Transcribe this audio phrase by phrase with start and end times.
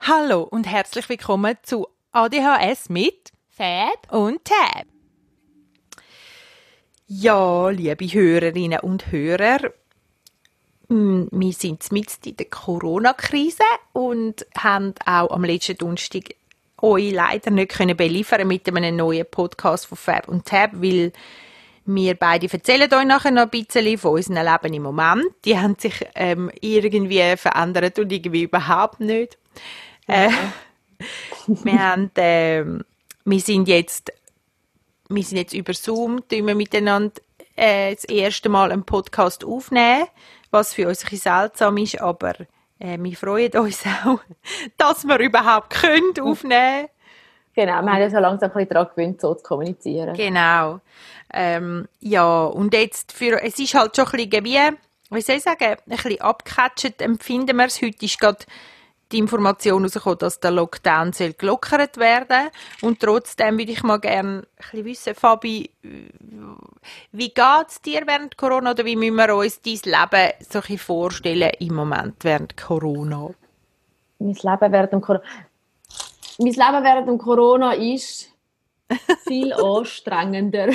[0.00, 4.86] Hallo und herzlich willkommen zu ADHS mit Fad und Tab.
[7.06, 9.72] Ja, liebe Hörerinnen und Hörer,
[10.88, 13.62] mm, wir sind mitten in der Corona-Krise
[13.92, 16.34] und haben auch am letzten Donnerstag
[16.84, 21.12] euch leider nicht können beliefern mit einem neuen Podcast von Fab und Tab, weil
[21.86, 25.24] wir beide erzählen euch nachher noch ein bisschen von unserem Leben im Moment.
[25.44, 29.38] Die haben sich ähm, irgendwie verändert und irgendwie überhaupt nicht.
[30.06, 30.30] Äh,
[31.46, 32.64] wir, haben, äh,
[33.24, 34.12] wir sind jetzt
[35.08, 37.20] wir sind jetzt über Zoom, wir miteinander
[37.56, 40.06] äh, das erste Mal einen Podcast aufnehmen,
[40.50, 42.34] was für uns ein bisschen seltsam ist, aber
[42.78, 44.20] äh, wir freuen uns auch,
[44.76, 46.88] dass wir überhaupt können aufnehmen
[47.54, 50.14] Genau, wir haben ja so langsam ein bisschen daran gewöhnt, so zu kommunizieren.
[50.14, 50.80] Genau.
[51.32, 54.58] Ähm, ja, und jetzt, für, es ist halt schon ein bisschen wie,
[55.10, 57.80] wie soll ich sagen, ein bisschen abgecatcht empfinden wir es.
[57.80, 58.44] Heute ist gerade
[59.14, 62.50] die Information herausgekommen, dass der Lockdown soll gelockert werden
[62.82, 65.70] Und trotzdem würde ich mal gerne ein bisschen wissen, Fabi,
[67.12, 70.78] wie geht es dir während Corona oder wie müssen wir uns dein Leben so ein
[70.78, 73.30] vorstellen im Moment während Corona?
[74.18, 75.24] Mein Leben während dem Corona...
[76.38, 78.32] Mein Leben während dem Corona ist
[79.26, 80.70] viel anstrengender.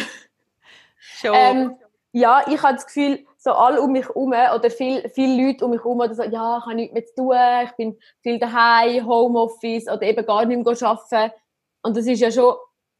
[0.97, 1.35] Schon.
[1.35, 1.75] Ähm,
[2.13, 5.71] ja, ich habe das Gefühl, so alle um mich herum oder viele viel Leute um
[5.71, 9.07] mich herum oder so, ja, ich habe nichts mehr zu tun, ich bin viel daheim,
[9.07, 11.33] Homeoffice oder eben gar nicht mehr arbeiten.
[11.81, 12.55] Und das ist ja schon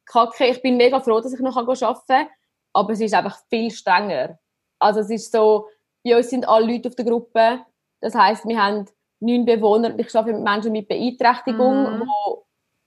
[0.06, 0.46] kacke.
[0.46, 2.26] Ich bin mega froh, dass ich noch arbeiten kann,
[2.72, 4.38] aber es ist einfach viel strenger.
[4.78, 5.68] Also es ist so,
[6.02, 7.60] bei uns sind alle Leute auf der Gruppe.
[8.00, 8.86] Das heißt, wir haben
[9.20, 9.98] neun Bewohner.
[9.98, 12.08] Ich arbeite mit Menschen mit Beeinträchtigung, Mhm.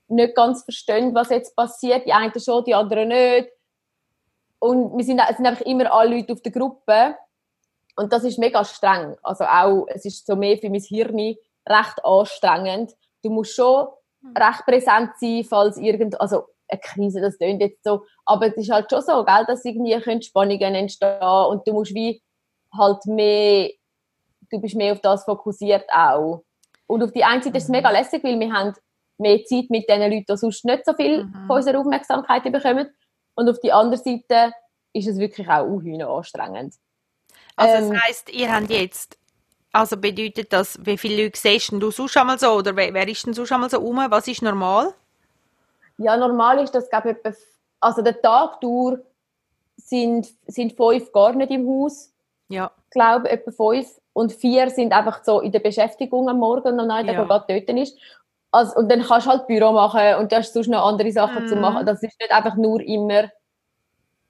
[0.09, 2.07] die nicht ganz verstehen, was jetzt passiert.
[2.07, 3.49] Die einen schon, die anderen nicht.
[4.57, 7.15] Und wir sind, es sind einfach immer alle Leute auf der Gruppe.
[7.95, 9.16] Und das ist mega streng.
[9.22, 11.36] Also auch, es ist so mehr für mein Hirn
[11.67, 12.91] recht anstrengend.
[13.23, 13.88] Du musst schon
[14.38, 18.72] recht präsent sein, falls irgend, also eine Krise, das klingt jetzt so, aber es ist
[18.72, 22.22] halt schon so, gell, dass irgendwie können Spannungen entstehen und du musst wie
[22.75, 23.69] halt mehr,
[24.50, 26.44] du bist mehr auf das fokussiert auch.
[26.88, 28.73] Und auf die einen Seite ist es mega lässig, weil wir haben
[29.17, 31.47] mehr Zeit mit den Leuten, die sonst nicht so viel Mhm.
[31.47, 32.90] von unserer Aufmerksamkeit bekommen.
[33.35, 34.53] Und auf die andere Seite
[34.94, 35.67] ist es wirklich auch
[36.17, 36.75] anstrengend.
[37.56, 39.18] Also Ähm, das heisst, ihr habt jetzt,
[39.72, 43.25] also bedeutet das, wie viele Leute siehst du sonst einmal so, oder wer, wer ist
[43.25, 43.97] denn sonst einmal so rum?
[44.09, 44.94] Was ist normal?
[45.97, 47.34] Ja, normal ist das, glaube ich, etwa,
[47.80, 49.00] also der Tag durch
[49.78, 52.12] sind, sind fünf gar nicht im Haus,
[52.50, 52.72] Ja.
[52.91, 53.88] glaube etwa fünf.
[54.14, 57.25] Und vier sind einfach so in der Beschäftigung am Morgen und am Nachmittag, Ja.
[57.25, 57.97] der gerade dort ist.
[58.52, 61.47] Also, und dann kannst du halt Büro machen und du hast sonst noch andere Sachen
[61.47, 61.62] zu Mhm.
[61.62, 61.85] machen.
[61.88, 63.31] Das ist nicht einfach nur immer,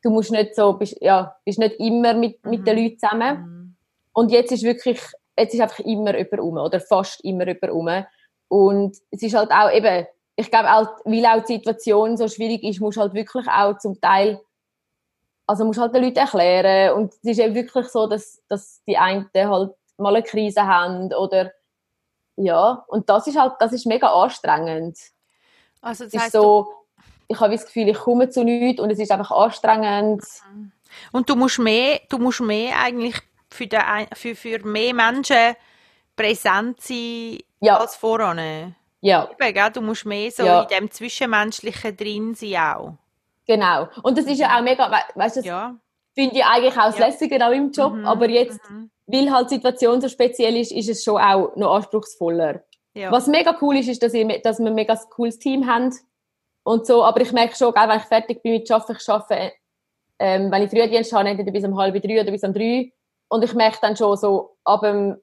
[0.04, 2.84] du musst nicht so, bist, ja, bist nicht immer mit, mit den Mhm.
[2.84, 3.38] Leuten zusammen.
[3.38, 3.76] Mhm.
[4.14, 5.02] Und jetzt ist wirklich,
[5.38, 8.06] jetzt ist einfach immer jemand rum oder fast immer jemand rum.
[8.50, 10.06] Und es ist halt auch eben,
[10.36, 13.78] ich glaube auch, weil auch die Situation so schwierig ist, musst du halt wirklich auch
[13.78, 14.40] zum Teil,
[15.48, 16.94] also musst halt den Leuten erklären.
[16.96, 21.14] Und es ist eben wirklich so, dass, dass die einen halt mal eine Krise haben
[21.14, 21.52] oder
[22.36, 24.98] ja, und das ist halt, das ist mega anstrengend.
[25.82, 26.68] Also das Es ist so,
[27.34, 30.24] ich habe das Gefühl, ich komme zu nichts und es ist einfach anstrengend.
[31.12, 33.16] und du musst mehr, du musst mehr eigentlich
[33.50, 33.82] für, den,
[34.14, 35.56] für, für mehr Menschen
[36.16, 37.78] präsent sein Ja.
[37.78, 38.76] als voran.
[39.02, 39.30] Ja.
[39.40, 39.70] Eben, gell?
[39.74, 40.62] Du musst mehr so Ja.
[40.62, 42.94] in dem Zwischenmenschlichen drin sein auch.
[43.46, 43.88] Genau.
[44.04, 45.76] Und das ist ja auch mega, we weißt du, das Ja.
[46.16, 47.08] finde ich eigentlich auch das Ja.
[47.08, 48.90] Lässige auch im Job, Mhm, aber jetzt, mhm.
[49.08, 52.64] weil halt die Situation so speziell ist, ist es schon auch noch anspruchsvoller.
[52.94, 53.12] Ja.
[53.12, 55.94] Was mega cool ist, ist, dass, ich, dass wir ein mega cooles Team haben
[56.64, 59.52] und so, aber ich merke schon, gell, wenn ich fertig bin mit Arbeiten, ich arbeite,
[60.20, 62.92] ähm, wenn ich Frühdienst habe, entweder bis um halb drei oder bis um drei
[63.28, 65.18] und ich merke dann schon so, ab dem,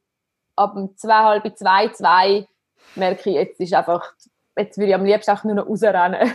[0.56, 2.46] ab dem zwei, halb zwei, zwei,
[2.94, 4.12] merke ich, jetzt ist einfach,
[4.56, 6.32] jetzt würde ich am liebsten auch nur noch rausrennen.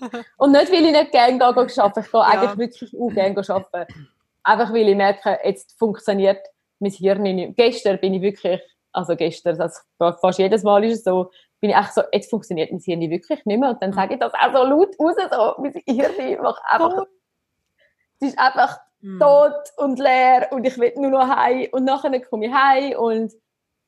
[0.38, 3.48] und nicht, weil ich nicht gerne gehe, gehe arbeiten, ich gehe eigentlich wirklich auch gerne
[3.48, 4.08] arbeiten.
[4.42, 6.46] Einfach, weil ich merke, jetzt funktioniert
[6.78, 7.56] mein Hirn nicht.
[7.56, 8.60] Gestern bin ich wirklich,
[8.92, 11.30] also gestern, also fast jedes Mal ist es so,
[11.64, 13.70] bin ich echt so, jetzt funktioniert mein Hirn wirklich nicht mehr.
[13.70, 17.06] Und dann sage ich das auch so laut raus, so, mein Hirn macht einfach,
[18.20, 19.20] es ist einfach Mhm.
[19.20, 21.68] tot und leer und ich will nur noch heim.
[21.72, 23.34] Und nachher komme ich heim und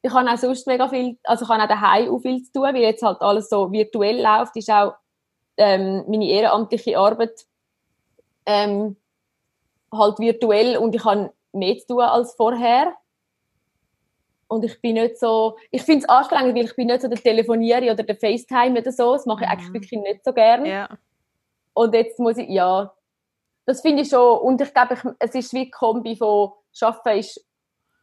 [0.03, 2.65] ich habe auch sonst mega viel, also ich habe auch daheim auch viel zu tun,
[2.65, 4.93] weil jetzt halt alles so virtuell läuft, ist auch
[5.57, 7.47] ähm, meine ehrenamtliche Arbeit
[8.45, 8.97] ähm,
[9.91, 12.95] halt virtuell und ich habe mehr zu tun als vorher.
[14.49, 17.19] Und ich bin nicht so, ich finde es anstrengend, weil ich bin nicht so der
[17.19, 19.75] Telefonierer oder der FaceTime oder so, das mache ich eigentlich Mhm.
[19.75, 20.65] wirklich nicht so gern.
[20.65, 20.89] Ja.
[21.75, 22.93] Und jetzt muss ich, ja,
[23.67, 27.19] das finde ich schon, und ich glaube, ich, es ist wie eine Kombi von Arbeiten
[27.19, 27.45] ist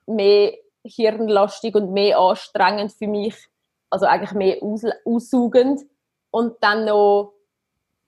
[0.05, 0.53] mehr
[0.83, 3.35] hirnlastig und mehr anstrengend für mich,
[3.89, 5.81] also eigentlich mehr aus, aussaugend
[6.31, 7.33] und dann noch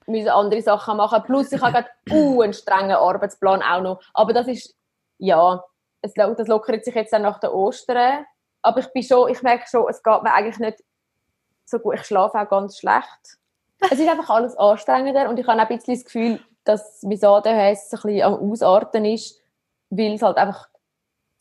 [0.08, 1.24] müssen andere Sachen machen.
[1.24, 4.02] Plus ich habe gerade uh, einen strengen Arbeitsplan auch noch.
[4.14, 4.76] Aber das ist,
[5.18, 5.64] ja,
[6.06, 8.25] es, das lockert sich jetzt dann nach der Ostern.
[8.62, 10.84] Aber ich bin schon, ich merke schon, es geht mir eigentlich nicht
[11.66, 11.96] so gut.
[11.96, 13.38] Ich schlafe auch ganz schlecht.
[13.80, 17.24] Es ist einfach alles anstrengender und ich habe auch ein bisschen das Gefühl, dass mein
[17.24, 19.40] ADHS ein bisschen am Ausarten ist,
[19.90, 20.68] weil es halt einfach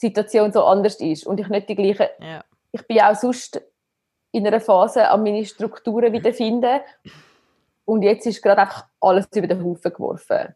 [0.02, 2.10] die Situation so anders ist und ich nicht die gleiche...
[2.18, 2.44] Ja.
[2.72, 3.62] Ich bin auch sonst
[4.32, 6.80] in einer Phase an meine Strukturen wiederfinden
[7.84, 10.54] und jetzt ist gerade einfach alles über den Haufen geworfen.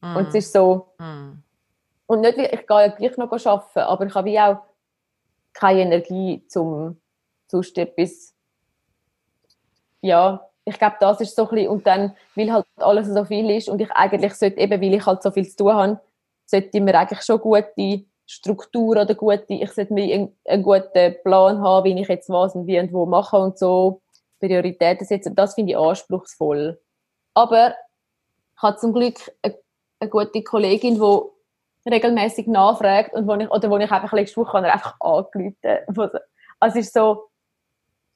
[0.00, 0.16] Mm.
[0.16, 0.92] Und es ist so...
[0.98, 1.42] Mm.
[2.12, 4.58] Und nicht, ich gehe ja gleich noch arbeiten, aber ich habe wie auch
[5.54, 7.00] keine Energie, um
[7.50, 8.34] sonst etwas...
[10.02, 13.48] Ja, ich glaube, das ist so ein bisschen, und dann, weil halt alles so viel
[13.50, 16.00] ist und ich eigentlich sollte, eben weil ich halt so viel zu tun habe,
[16.44, 21.62] sollte mir eigentlich schon gute Struktur oder gute, ich sollte mir einen, einen guten Plan
[21.62, 24.02] haben, wie ich jetzt was und wie und wo mache und so
[24.38, 25.34] Prioritäten setzen.
[25.34, 26.78] Das finde ich anspruchsvoll.
[27.32, 27.74] Aber
[28.54, 29.56] ich habe zum Glück eine,
[29.98, 31.32] eine gute Kollegin, die
[31.86, 35.54] regelmäßig nachfragt und wo ich, oder wo ich einfach letzte Woche einfach angerufen
[36.60, 37.28] Also es ist so,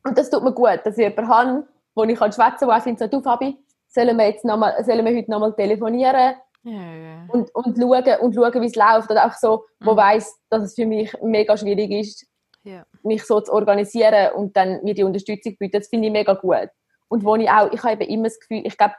[0.04, 2.82] und das tut mir gut, dass ich jemanden habe, wo ich schwätzen kann, wo ich
[2.82, 3.56] finde, so, du Fabi,
[3.88, 6.36] sollen wir, jetzt noch mal, sollen wir heute nochmal telefonieren?
[6.62, 7.24] Ja, ja.
[7.28, 9.10] Und, und schauen, und schauen wie es läuft.
[9.10, 9.96] Oder auch so, wo mhm.
[9.96, 12.26] weiss, dass es für mich mega schwierig ist,
[12.64, 12.84] ja.
[13.02, 15.78] mich so zu organisieren und dann mir die Unterstützung bieten.
[15.78, 16.68] Das finde ich mega gut.
[17.08, 18.94] Und wo ich auch, ich habe eben immer das Gefühl, ich glaube,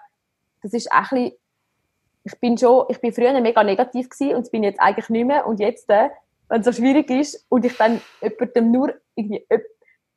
[0.62, 1.32] das ist auch ein bisschen,
[2.28, 5.26] ich bin schon, ich bin früher mega negativ gewesen und das bin jetzt eigentlich nicht
[5.26, 5.48] mehr.
[5.48, 6.10] Und jetzt, äh,
[6.50, 9.48] wenn es so schwierig ist und ich dann jemandem nur irgendwie,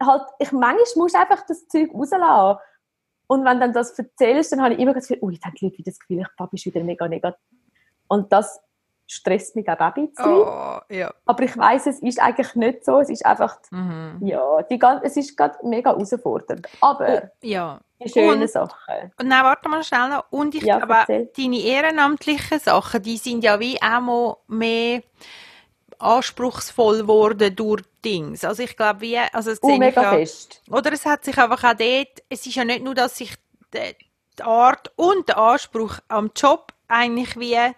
[0.03, 2.61] halt, ich manchmal muss einfach das Zeug rauslassen.
[3.29, 5.55] Und wenn du dann das erzählst, dann habe ich immer das Gefühl, oh, jetzt haben
[5.55, 7.41] die Leute wieder das Gefühl, ich Papi ist wieder mega negativ.
[8.09, 8.61] Und das
[9.07, 10.33] stresst mich auch ein bisschen.
[10.33, 11.15] Oh, ja.
[11.27, 12.99] Aber ich weiß, es ist eigentlich nicht so.
[12.99, 14.19] Es ist einfach, mhm.
[14.23, 16.67] ja, die, es ist gerade mega herausfordernd.
[16.81, 17.81] Aber oh, ja.
[18.05, 19.13] Die schönen Sachen.
[19.19, 20.25] Und dann warte mal schnell noch.
[20.31, 21.31] Und ich ja, glaube, erzähl.
[21.37, 25.03] deine ehrenamtlichen Sachen, die sind ja wie auch mal mehr
[25.99, 28.45] anspruchsvoll geworden durch Dings.
[28.45, 30.63] Also ich glaube, wie, also es uh, mega ja, fest.
[30.71, 33.35] Oder es hat sich einfach auch dort, es ist ja nicht nur, dass sich
[33.75, 33.97] die,
[34.39, 37.73] die Art und der Anspruch am Job eigentlich wie äh,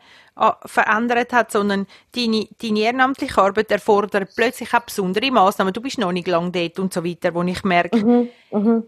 [0.64, 5.72] verändert hat, sondern deine, deine ehrenamtliche Arbeit erfordert plötzlich auch besondere Maßnahmen.
[5.72, 8.84] Du bist noch nicht lange dort und so weiter, wo ich merke, mhm, mhm.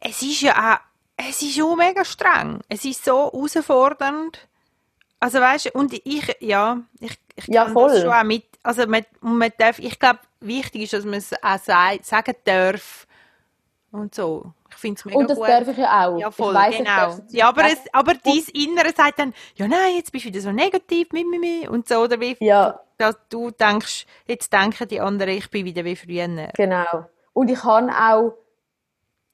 [0.00, 0.78] Es ist ja auch,
[1.16, 2.60] es ist auch mega streng.
[2.68, 4.48] Es ist so herausfordernd.
[5.20, 7.90] Also weißt und ich, ja, ich, ich ja, kann voll.
[7.90, 11.32] das schon auch mit, also man, man darf, ich glaube, wichtig ist, dass man es
[11.42, 13.06] auch sagen darf
[13.92, 14.52] und so.
[14.70, 15.48] Ich finde es mega Und das gut.
[15.48, 16.18] darf ich ja auch.
[16.18, 17.18] Ja, voll, weiss, genau.
[17.30, 20.52] Ja, aber, es, aber dein Innere sagt dann, ja nein, jetzt bist du wieder so
[20.52, 22.80] negativ, mi, mi, mi, und so, oder wie ja.
[22.96, 26.48] dass du denkst, jetzt denken die anderen, ich bin wieder wie früher.
[26.54, 27.08] Genau.
[27.34, 28.34] Und ich habe auch,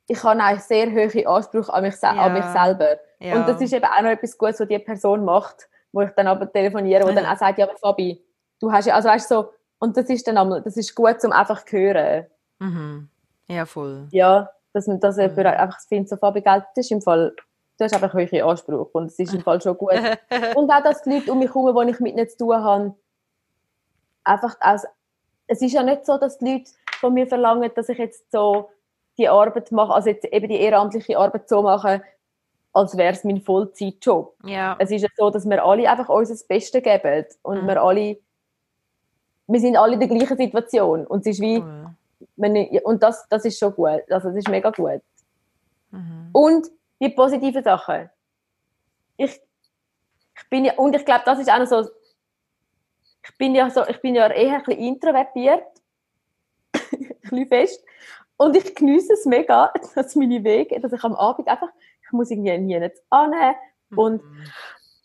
[0.08, 2.10] ich habe auch sehr hohe Ansprüche an mich, ja.
[2.10, 2.98] an mich selber.
[3.18, 3.36] Ja.
[3.36, 6.26] Und das ist eben auch noch etwas Gutes, was die Person macht, wo ich dann
[6.26, 8.22] aber telefoniere, wo dann auch sagt, ja, aber Fabi,
[8.60, 11.32] du hast ja, also weißt so, und das ist dann einmal, das ist gut zum
[11.32, 12.26] einfach zu hören.
[12.58, 13.08] Mhm.
[13.48, 14.08] Ja, voll.
[14.10, 15.38] Ja, dass man das mhm.
[15.38, 17.34] einfach findet, so Fabi, Geld, das ist im Fall,
[17.78, 19.92] du hast einfach wirklich Anspruch und es ist im Fall schon gut.
[20.54, 22.94] und auch, dass die Leute um mich herum, die ich mit nicht zu tun habe,
[24.22, 24.84] einfach aus,
[25.48, 28.70] es ist ja nicht so, dass die Leute von mir verlangen, dass ich jetzt so
[29.18, 32.02] die Arbeit mache, also jetzt eben die ehrenamtliche Arbeit so mache,
[32.72, 34.34] als wäre es mein Vollzeitjob.
[34.44, 34.76] Ja.
[34.78, 37.68] Es ist ja so, dass wir alle einfach uns das Beste geben und mhm.
[37.68, 38.18] wir alle,
[39.46, 42.54] wir sind alle in der gleichen Situation und es ist wie, mhm.
[42.54, 45.00] ich, und das, das ist schon gut, also das ist mega gut.
[45.90, 46.28] Mhm.
[46.32, 46.66] Und
[47.00, 48.10] die positiven Sachen.
[49.16, 49.40] Ich,
[50.38, 51.88] ich bin ja, und ich glaube, das ist auch noch so,
[53.24, 55.64] ich bin ja so, ich bin ja eher ein bisschen introvertiert,
[56.74, 57.84] ein bisschen fest,
[58.36, 61.70] und ich genieße es mega, dass meine Wege, dass ich am Abend einfach
[62.06, 63.56] ich muss irgendwie nie nicht annehmen.
[63.94, 64.44] Und mhm.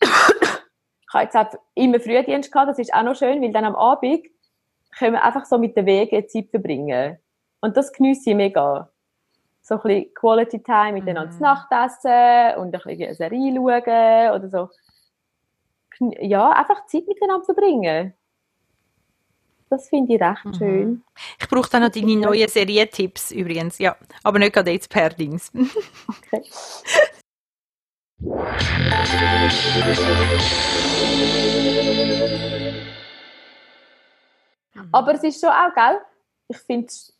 [0.00, 3.76] ich habe jetzt auch immer Frühdienst gehabt, das ist auch noch schön, weil dann am
[3.76, 4.26] Abend
[4.98, 7.18] können wir einfach so mit den Wegen Zeit verbringen.
[7.60, 8.90] Und das genieße ich mega.
[9.62, 11.36] So ein bisschen Quality Time miteinander mhm.
[11.36, 14.68] zu Nachtessen und ein bisschen eine Serie schauen oder so.
[16.20, 18.14] Ja, einfach Zeit miteinander verbringen.
[19.72, 20.54] Das finde ich recht mhm.
[20.54, 21.04] schön.
[21.40, 23.96] Ich brauche dann noch deine neuen Serientipps übrigens, ja.
[24.22, 25.50] Aber nicht gerade jetzt per Dings.
[26.08, 26.42] okay.
[34.92, 36.00] Aber es ist schon auch, gell?
[36.48, 37.16] Ich finde es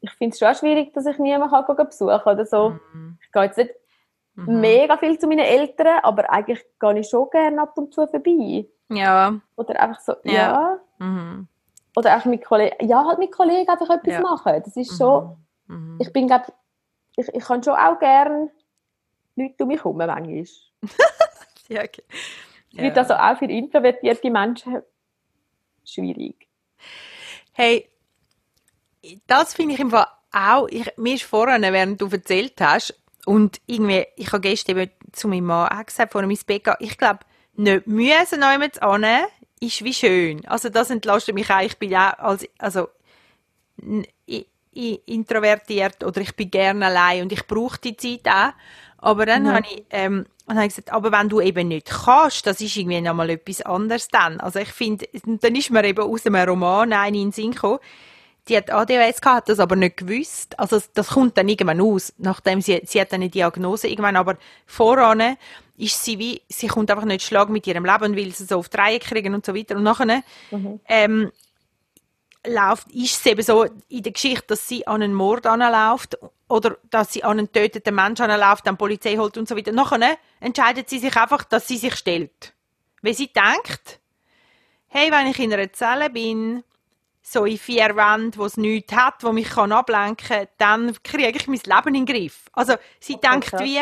[0.00, 2.70] ich schon schwierig, dass ich niemanden kann besuchen kann oder so.
[2.94, 3.18] Mhm.
[3.20, 3.74] Ich gehe jetzt nicht
[4.36, 4.58] mhm.
[4.62, 8.66] mega viel zu meinen Eltern, aber eigentlich gehe ich schon gerne ab und zu vorbei.
[8.88, 9.38] Ja.
[9.56, 10.32] Oder einfach so, ja.
[10.32, 10.80] ja.
[10.98, 11.48] Mhm.
[11.96, 14.20] Oder auch mit Kollegen, ja, halt mit Kollegen einfach etwas ja.
[14.20, 14.62] machen.
[14.64, 15.36] Das ist schon,
[15.66, 15.94] mhm.
[15.94, 15.98] mhm.
[16.00, 16.46] ich bin, glaube
[17.16, 18.50] ich, ich kann schon auch gerne
[19.34, 20.44] Leute um mich herum manchmal.
[21.68, 22.04] ja, okay.
[22.70, 22.82] Ja.
[22.82, 24.82] Wird also auch für introvertierte Menschen
[25.84, 26.48] schwierig.
[27.52, 27.88] Hey,
[29.26, 32.94] das finde ich im Fall auch, ich, mir ist vorhin, während du erzählt hast,
[33.26, 36.76] und irgendwie, ich habe gestern eben zu meinem Mann auch gesagt, vor ins Bett gehen,
[36.78, 37.20] ich glaube,
[37.54, 39.26] nicht müssen jemand annehmen,
[39.60, 40.46] ist wie schön.
[40.46, 41.60] Also das entlastet mich auch.
[41.60, 42.88] Ich bin auch als, also,
[45.06, 48.52] introvertiert oder ich bin gerne allein und ich brauche die Zeit auch.
[48.98, 52.46] Aber dann habe ich, ähm, dann habe ich gesagt, aber wenn du eben nicht kannst,
[52.46, 54.40] das ist irgendwie nochmal etwas anderes dann.
[54.40, 57.78] Also ich finde, dann ist mir eben aus einem Roman eine in den Sinn gekommen,
[58.48, 60.58] die hat ADHS gehabt, hat das aber nicht gewusst.
[60.58, 65.36] Also das kommt dann irgendwann aus, nachdem sie, sie hat eine Diagnose irgendwann, aber voran
[65.76, 68.68] ist sie wie, sie kommt einfach nicht schlag mit ihrem Leben, will sie so auf
[68.68, 69.76] die Reihe kriegen und so weiter.
[69.76, 70.80] Und nachher, mhm.
[70.86, 71.32] ähm,
[72.46, 76.16] läuft, ist es eben so in der Geschichte, dass sie an einen Mord anläuft
[76.48, 79.72] oder dass sie an einen töteten Menschen anläuft, dann die Polizei holt und so weiter.
[79.72, 82.54] Nachher entscheidet sie sich einfach, dass sie sich stellt.
[83.02, 84.00] Weil sie denkt,
[84.88, 86.62] hey, wenn ich in einer Zelle bin,
[87.22, 91.36] so in vier Wänden, wo es nichts hat, wo mich kann ablenken kann, dann kriege
[91.36, 92.44] ich mein Leben in den Griff.
[92.52, 93.80] Also sie okay, denkt wie...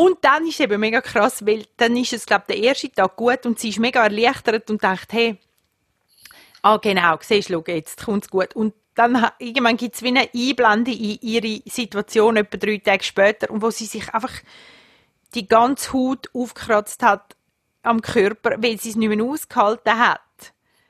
[0.00, 2.90] Und dann ist es eben mega krass, weil dann ist es, glaube ich, der erste
[2.90, 5.36] Tag gut und sie ist mega erleichtert und denkt, hey,
[6.62, 8.56] ah genau, siehst du, jetzt kommt es gut.
[8.56, 13.50] Und dann irgendwann gibt es wie eine Einblende in ihre Situation, etwa drei Tage später,
[13.50, 14.32] und wo sie sich einfach
[15.34, 17.36] die ganze Haut aufgekratzt hat
[17.82, 20.22] am Körper, weil sie es nicht mehr ausgehalten hat.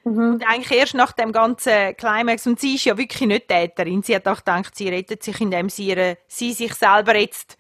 [0.05, 0.35] Mhm.
[0.35, 4.15] Und eigentlich erst nach dem ganzen Climax, und sie ist ja wirklich nicht Täterin, sie
[4.15, 7.57] hat auch gedacht, sie rettet sich, indem sie, ihre, sie sich selber jetzt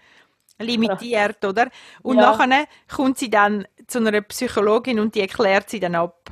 [0.61, 1.49] limitiert, ja.
[1.49, 1.69] oder?
[2.03, 2.31] Und ja.
[2.31, 6.31] nachher kommt sie dann zu einer Psychologin und die erklärt sie dann ab.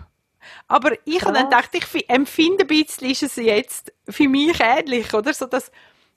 [0.66, 5.12] Aber ich habe dann gedacht, ich empfinde ein bisschen, ist es jetzt für mich ähnlich,
[5.12, 5.32] oder?
[5.32, 5.70] So, dass,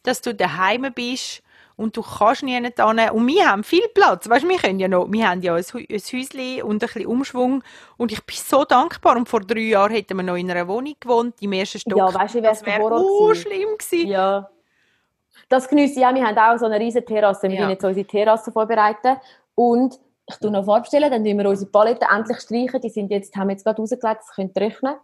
[0.04, 1.42] dass du daheim bist
[1.76, 2.66] und du kannst nie hin.
[2.66, 4.30] Und wir haben viel Platz.
[4.30, 7.64] Weißt, wir, können ja noch, wir haben ja ein, ein Häuschen und ein bisschen Umschwung.
[7.98, 9.18] Und ich bin so dankbar.
[9.18, 11.98] Und vor drei Jahren hätten wir noch in einer Wohnung gewohnt, im ersten Stock.
[11.98, 14.08] Ja, weißt du, das wäre so schlimm gewesen.
[14.08, 14.50] Ja.
[15.50, 16.14] Das genieße ich auch.
[16.14, 17.50] Wir haben auch so eine riesige Terrasse.
[17.50, 17.70] Wir ja.
[17.70, 19.18] jetzt unsere Terrasse vorbereiten.
[19.56, 22.82] Und ich tue noch vorstellen, dann tun wir unsere Paletten endlich streichen.
[22.82, 24.96] Die sind jetzt, haben wir jetzt gerade rausgelegt, das könnt ihr rechnen.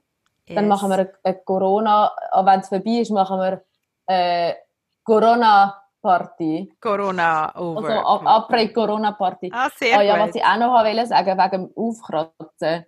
[0.46, 0.56] Yes.
[0.56, 2.12] Dann machen wir eine, Corona,
[2.44, 3.62] wenn es vorbei ist, machen wir
[4.06, 4.56] eine
[5.04, 6.74] Corona Party.
[6.80, 8.06] Corona over.
[8.06, 9.50] Also après Corona Party.
[9.52, 10.28] Ah, sehr ah, ja, gut.
[10.28, 12.86] was ich auch noch wollte sagen, wegen dem Aufkratzen.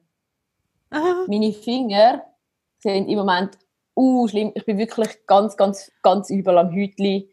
[1.28, 2.24] Meine Finger
[2.78, 3.58] sind im Moment
[3.96, 4.52] uh, schlimm.
[4.56, 7.30] Ich bin wirklich ganz, ganz, ganz übel am Hütli.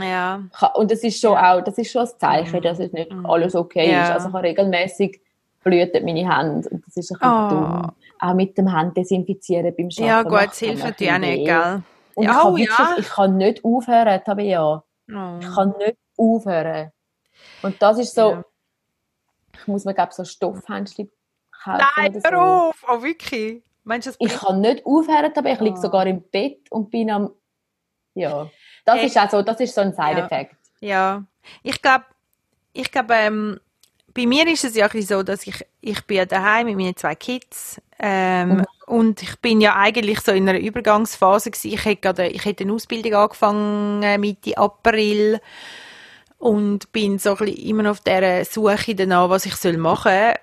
[0.00, 0.42] Ja.
[0.74, 2.62] Und das ist schon auch, das ist schon ein Zeichen, mhm.
[2.62, 3.26] dass es nicht mhm.
[3.26, 4.04] alles okay ja.
[4.04, 4.10] ist.
[4.10, 5.20] Also ich habe regelmäßig
[5.62, 6.68] blühten meine Hände.
[6.68, 7.48] Und das ist ein bisschen oh.
[7.48, 7.92] dumm.
[8.20, 10.04] Auch mit dem Hand desinfizieren beim Arbeiten.
[10.04, 11.82] Ja, gut, das hilft dir auch nicht, gell?
[12.14, 12.96] Und ja, ich, kann oh, wirklich, ja.
[12.98, 14.84] ich kann nicht aufhören, Tabea.
[15.08, 15.38] Oh.
[15.40, 16.92] Ich kann nicht aufhören.
[17.62, 18.44] Und das ist so, ja.
[19.54, 21.10] ich muss mir, glaube so Stoffhändchen
[21.50, 21.84] kaufen.
[21.96, 22.20] Nein, so.
[22.28, 22.84] hör auf!
[22.88, 23.62] Oh, wirklich?
[23.84, 25.82] Meinst du, ich kann nicht aufhören, aber ich liege oh.
[25.82, 27.30] sogar im Bett und bin am,
[28.14, 28.48] ja.
[28.84, 29.06] Das hey.
[29.06, 30.56] ist auch so, das ist so ein Side-Effekt.
[30.80, 30.88] Ja.
[30.88, 31.24] ja.
[31.62, 32.04] ich glaube,
[32.72, 33.60] ich glaube, ähm,
[34.14, 37.14] bei mir ist es ja so, dass ich, ich bin ja daheim mit meinen zwei
[37.14, 38.64] Kids ähm, mhm.
[38.86, 41.72] und ich bin ja eigentlich so in einer Übergangsphase gewesen.
[41.72, 45.40] Ich hätte gerade, ich hätte eine Ausbildung angefangen Mitte April
[46.38, 50.34] und bin so ein bisschen immer auf der Suche danach, was ich soll machen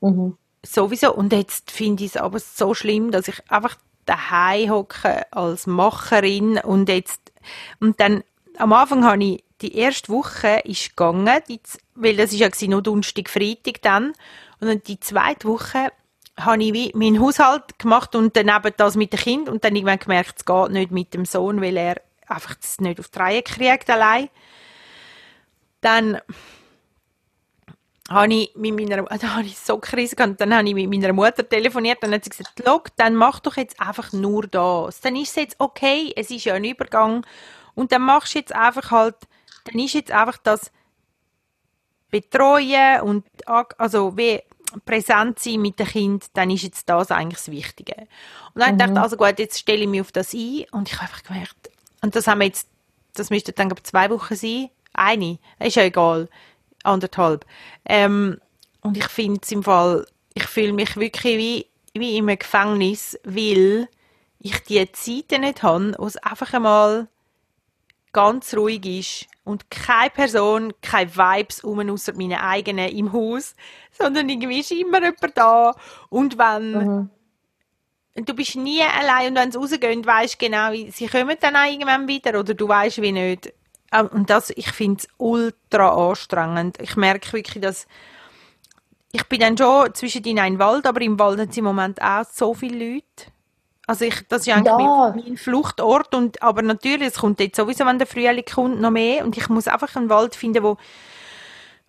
[0.00, 0.10] soll.
[0.10, 0.36] Mhm.
[0.64, 1.14] Sowieso.
[1.14, 6.58] Und jetzt finde ich es aber so schlimm, dass ich einfach daheim hocke als Macherin
[6.58, 7.20] und jetzt
[7.80, 8.22] und dann
[8.58, 11.60] am Anfang habe ich die erste Woche ist gegangen, die,
[11.94, 14.12] weil das ist ja nur Donnerstag, Freitag dann.
[14.60, 15.90] Und dann die zweite Woche
[16.38, 19.98] habe ich wie meinen Haushalt gemacht und dann das mit dem Kind und dann irgendwann
[19.98, 23.42] gemerkt, es geht nicht mit dem Sohn, weil er einfach das nicht auf die Reihe
[23.42, 24.28] kriegt allein.
[25.80, 26.18] Dann
[28.08, 31.12] habe ich mit meiner, da habe ich so Krise gehabt, dann habe ich mit meiner
[31.12, 35.00] Mutter telefoniert, dann hat sie gesagt, Log, dann mach doch jetzt einfach nur das.
[35.00, 37.24] Dann ist es jetzt okay, es ist ja ein Übergang
[37.74, 39.16] und dann machst du jetzt einfach halt
[39.64, 40.70] dann ist jetzt einfach das
[42.10, 44.40] Betreuen und also wie
[44.84, 48.06] präsent sein mit dem Kind, dann ist jetzt das eigentlich das Wichtige.
[48.54, 48.78] Und dann mhm.
[48.78, 51.22] dachte ich, also gut, jetzt stelle ich mich auf das ein und ich habe einfach
[51.22, 51.70] gemerkt,
[52.02, 52.68] und das haben wir jetzt,
[53.14, 56.28] das müsste dann zwei Wochen sein, eine, ist ja egal,
[56.84, 57.44] anderthalb.
[57.84, 58.38] Ähm,
[58.82, 63.88] und ich finde es im Fall, ich fühle mich wirklich wie, wie einem Gefängnis, weil
[64.38, 67.08] ich die Zeit nicht habe, wo es einfach einmal
[68.12, 73.54] ganz ruhig ist und keine Person, keine Vibes um außer meine eigenen im Haus,
[73.92, 75.74] sondern irgendwie ist immer jemand da.
[76.08, 77.10] Und wenn mhm.
[78.14, 81.70] du bist nie allein und wenn sie rausgehen, weißt du genau, sie kommen dann auch
[81.70, 83.52] irgendwann wieder oder du weißt wie nicht.
[83.92, 86.80] Ähm, und das, ich finde es ultra anstrengend.
[86.80, 87.86] Ich merke wirklich, dass
[89.14, 92.24] ich bin dann schon zwischen in einem Wald, aber im Wald sind im Moment auch
[92.24, 93.30] so viele Leute.
[93.86, 95.12] Also ich, das ist eigentlich ja.
[95.14, 98.90] mein, mein Fluchtort und, aber natürlich, es kommt jetzt sowieso, wenn der Frühling kommt, noch
[98.90, 100.78] mehr und ich muss einfach einen Wald finden, wo,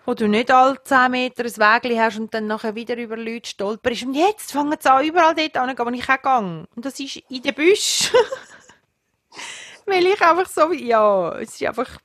[0.06, 3.50] wo du nicht alle 10 Meter ein Weg hast und dann nachher wieder über Leute
[3.50, 6.68] stolperst und jetzt fangen sie an, überall dort an, wo ich auch gehe.
[6.76, 8.12] Und das ist in den Büsch.
[9.86, 12.00] Weil ich einfach so, ja, es ist einfach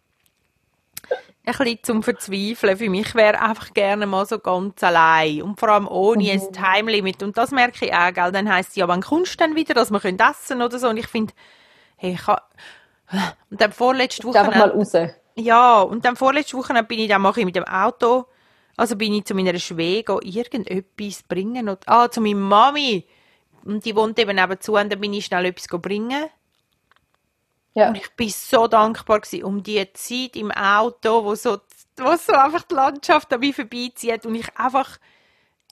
[1.45, 2.77] ein bisschen zum Verzweifeln.
[2.77, 6.31] Für mich wäre einfach gerne mal so ganz allein und vor allem ohne mhm.
[6.31, 7.23] ein Timelimit.
[7.23, 8.33] Und das merke ich auch, gell?
[8.33, 10.89] Dann heisst es ja, wann kommst du denn wieder, dass wir können essen oder so.
[10.89, 11.33] Und ich finde,
[11.97, 12.39] hey, ich kann...
[13.51, 14.39] Und dann vorletzte Woche...
[14.41, 14.93] Einfach mal raus.
[15.35, 18.27] Ja, und dann vorletzte Woche bin ich dann mache ich mit dem Auto,
[18.77, 21.69] also bin ich zu meiner Schwäge irgendetwas bringen.
[21.69, 23.07] Und, ah, zu meiner Mami.
[23.65, 26.27] Und die wohnt eben nebenzu und dann bin ich schnell etwas bringen.
[27.75, 27.89] Ja.
[27.89, 31.59] Und ich bin so dankbar um die Zeit im Auto, wo so,
[31.97, 34.99] wo so einfach die Landschaft an mir vorbeizieht und ich einfach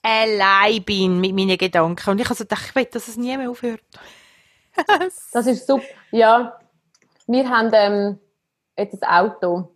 [0.01, 2.09] allein bin mit meinen Gedanken.
[2.09, 3.83] Und ich also dachte, ich will, dass es nie mehr aufhört.
[5.33, 5.83] das ist super.
[6.11, 6.57] Ja,
[7.27, 8.19] wir haben ähm,
[8.77, 9.75] jetzt ein Auto.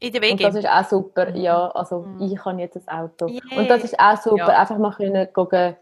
[0.00, 0.32] In der WG?
[0.32, 1.36] Und das ist auch super.
[1.36, 2.20] Ja, also mhm.
[2.20, 3.28] ich habe jetzt ein Auto.
[3.28, 3.58] Yeah.
[3.58, 4.36] Und das ist auch super.
[4.36, 4.60] Ja.
[4.60, 5.76] Einfach mal können gehen,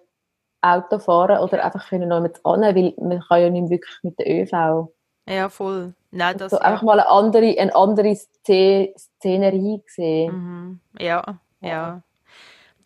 [0.60, 4.18] Auto fahren oder einfach können noch mit an, weil man kann ja nicht wirklich mit
[4.18, 4.90] der ÖV
[5.28, 5.95] ja, voll.
[6.11, 6.62] Nein, das, so ja.
[6.62, 10.33] einfach mal eine andere, eine andere Szenerie gesehen.
[10.35, 10.80] Mhm.
[10.99, 12.02] Ja, ja.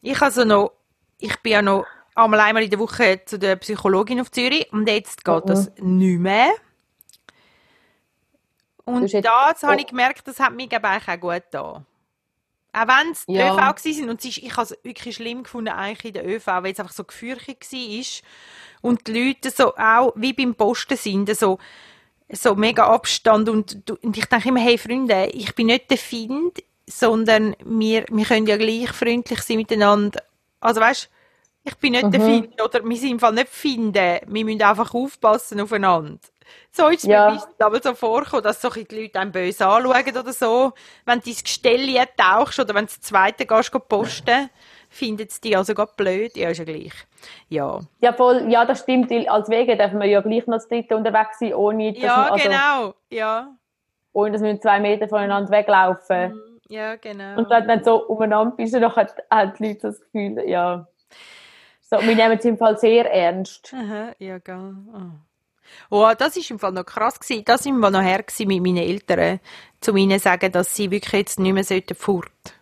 [0.02, 0.72] Ich also noch,
[1.18, 4.88] ich bin ja noch einmal einmal in der Woche zu der Psychologin auf Zürich und
[4.88, 5.48] jetzt geht mhm.
[5.48, 6.50] das nicht mehr.
[8.84, 11.84] Und das habe ich gemerkt, das hat mich eigentlich auch gut da.
[12.72, 13.52] Auch wenn es ja.
[13.52, 16.80] ÖV waren und ich habe es wirklich schlimm gefunden, eigentlich in der ÖV, weil es
[16.80, 18.90] einfach so gefürchtig war.
[18.90, 21.58] Und die Leute so auch, wie beim Posten sind, so,
[22.32, 26.62] so mega Abstand und, und ich denke immer, hey Freunde, ich bin nicht der Find,
[26.86, 30.22] sondern wir, wir können ja gleich freundlich sein miteinander.
[30.60, 31.10] Also weißt,
[31.64, 32.10] ich bin nicht mhm.
[32.12, 36.18] der Find oder wir sind im Fall nicht finden, wir müssen einfach aufpassen aufeinander.
[36.72, 37.30] So ist es ja.
[37.30, 40.72] mir aber so vorgekommen, dass so die Leute einen böse anschauen oder so,
[41.04, 44.50] wenn du ins Gestell tauchst oder wenn du das zweite gehst, posten
[44.90, 46.36] findet es die also gerade blöd?
[46.36, 46.92] Ja, ist ja gleich.
[47.48, 47.80] Ja.
[48.00, 49.10] Ja, voll, ja, das stimmt.
[49.28, 52.32] Als Wege dürfen wir ja gleich noch das dritte unterwegs sein, ohne dass ja, wir,
[52.32, 53.56] also, genau, ja.
[54.12, 56.32] Ohne dass wir zwei Meter voneinander weglaufen.
[56.32, 57.38] Mhm, ja, genau.
[57.38, 60.86] Und wenn du dann so umeinander bist, dann hat, hat die Leute das Gefühl, ja.
[61.82, 63.72] So, wir nehmen es im Fall sehr ernst.
[63.74, 64.74] Aha, ja, geil.
[65.90, 65.96] Oh.
[65.96, 66.12] oh.
[66.16, 67.44] das war im Fall noch krass gewesen.
[67.44, 69.40] Das sind wir noch her mit meinen Eltern,
[69.80, 71.64] zu ihnen sagen, dass sie wirklich jetzt nicht mehr
[71.96, 72.59] fort sollten.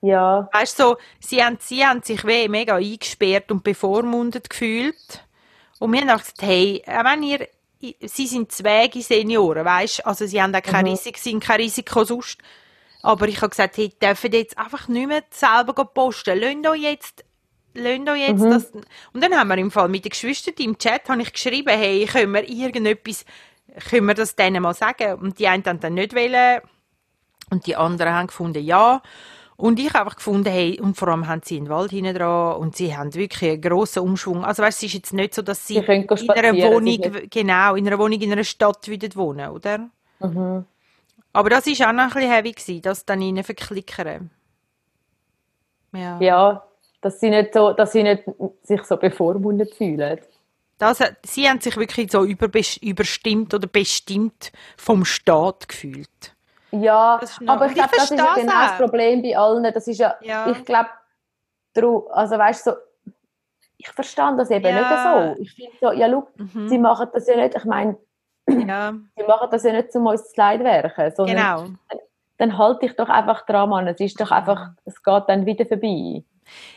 [0.00, 0.48] Ja.
[0.52, 5.24] Weißt so, sie, haben, sie haben sich wie mega eingesperrt und bevormundet gefühlt.
[5.78, 7.48] Und wir haben gesagt, hey, wenn ihr,
[8.02, 10.92] sie sind zwei Senioren, weißt also sie haben auch kein mhm.
[10.92, 12.38] Risiko, sind kein Risiko sonst.
[13.02, 16.38] Aber ich habe gesagt, hey, dürfen jetzt einfach nicht mehr selber posten.
[16.38, 17.24] Lasst euch jetzt,
[17.74, 18.50] lasst euch jetzt mhm.
[18.50, 18.70] das.
[19.12, 22.06] Und dann haben wir im Fall mit den Geschwistern im Chat habe ich geschrieben, hey,
[22.06, 23.24] können wir irgendetwas,
[23.88, 25.14] können wir das denen mal sagen?
[25.14, 26.60] Und die einen haben dann nicht wollen.
[27.50, 29.00] Und die anderen haben gefunden, ja.
[29.60, 32.56] Und ich habe einfach gefunden, hey, und vor allem haben sie einen Wald hinten dran
[32.58, 34.44] und sie haben wirklich einen grossen Umschwung.
[34.44, 37.84] Also weißt, es ist jetzt nicht so, dass sie, sie in einer Wohnung, genau, in
[37.88, 39.90] einer Wohnung in einer Stadt würden wohnen, oder?
[40.20, 40.64] Mhm.
[41.32, 44.30] Aber das war auch noch ein bisschen heavy gewesen, das dann ihnen verklickern.
[45.92, 46.20] Ja.
[46.20, 46.64] ja,
[47.00, 48.22] dass sie nicht so, dass sie nicht
[48.62, 50.20] sich so bevormundet fühlen.
[50.78, 56.36] Das, sie haben sich wirklich so überstimmt oder bestimmt vom Staat gefühlt.
[56.70, 59.62] Ja, aber ich glaube, das ist ja genau das Problem bei allen.
[59.72, 60.50] Das ist ja, ja.
[60.50, 60.90] ich glaube,
[62.10, 62.76] also weißt du, so,
[63.78, 64.74] ich verstehe das eben ja.
[64.74, 65.42] nicht so.
[65.42, 66.68] Ich finde so, ja, schau, mhm.
[66.68, 67.96] sie machen das ja nicht, ich meine,
[68.48, 68.92] ja.
[69.16, 71.64] sie machen das ja nicht zum uns zu Leid werken, sondern genau.
[71.88, 71.98] dann,
[72.38, 73.86] dann halte ich doch einfach dran, Mann.
[73.86, 76.24] Es ist doch einfach, es geht dann wieder vorbei.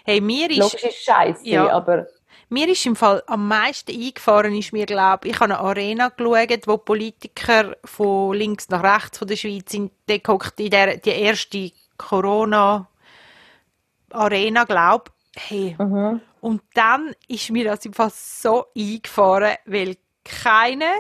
[0.06, 0.58] Hey, mir ist...
[0.58, 1.70] Logisch ist scheiße, ja.
[1.70, 2.08] aber...
[2.54, 6.68] Mir ist im Fall am meisten eingefahren, ist mir, glaube ich, habe eine Arena geschaut,
[6.68, 10.22] wo Politiker von links nach rechts von der Schweiz sind, die
[10.58, 15.78] in der, die erste Corona-Arena, glaube hey.
[15.80, 16.20] Mhm.
[16.42, 20.92] Und dann ist mir das im Fall so eingefahren, weil keiner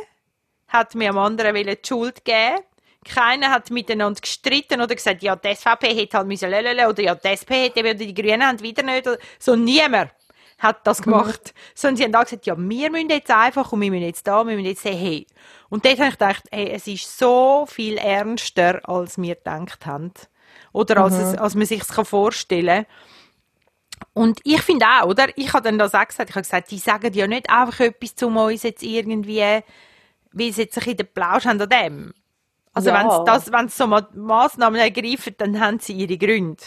[0.70, 2.62] hat mir am anderen die Schuld gegeben.
[3.04, 7.28] Keiner hat miteinander gestritten oder gesagt, ja, die SVP hätte halt müssen oder ja, die
[7.28, 9.10] SP hätte, oder die Grünen haben wieder nicht.
[9.38, 10.12] So niemand
[10.62, 11.54] hat das gemacht.
[11.76, 14.46] Sondern sie haben da gesagt, ja, wir müssen jetzt einfach und wir müssen jetzt da,
[14.46, 15.28] wir müssen jetzt hey.
[15.70, 20.12] Und dort habe ich gedacht, hey, es ist so viel ernster, als wir gedacht haben.
[20.74, 22.96] Oder als, es, als man sich es vorstellen kann.
[24.14, 25.28] Und ich finde auch, oder?
[25.38, 28.22] Ich habe dann das auch gesagt, ich habe gesagt, die sagen ja nicht einfach etwas,
[28.24, 29.62] um uns jetzt irgendwie,
[30.32, 32.14] wie sie jetzt ein bisschen den Plausch haben an dem.
[32.74, 33.26] Also Ja.
[33.52, 36.64] wenn sie so Ma- Massnahmen ergreifen, dann haben sie ihre Gründe.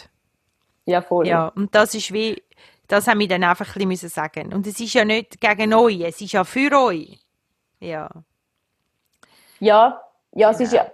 [0.86, 1.26] Ja, voll.
[1.26, 2.42] Ja, und das ist wie,
[2.88, 4.52] das haben wir dann einfach ein bisschen sagen.
[4.52, 7.18] Und es ist ja nicht gegen euch, es ist ja für euch.
[7.80, 8.08] Ja.
[9.60, 10.00] Ja,
[10.32, 10.86] ja, es ist ja.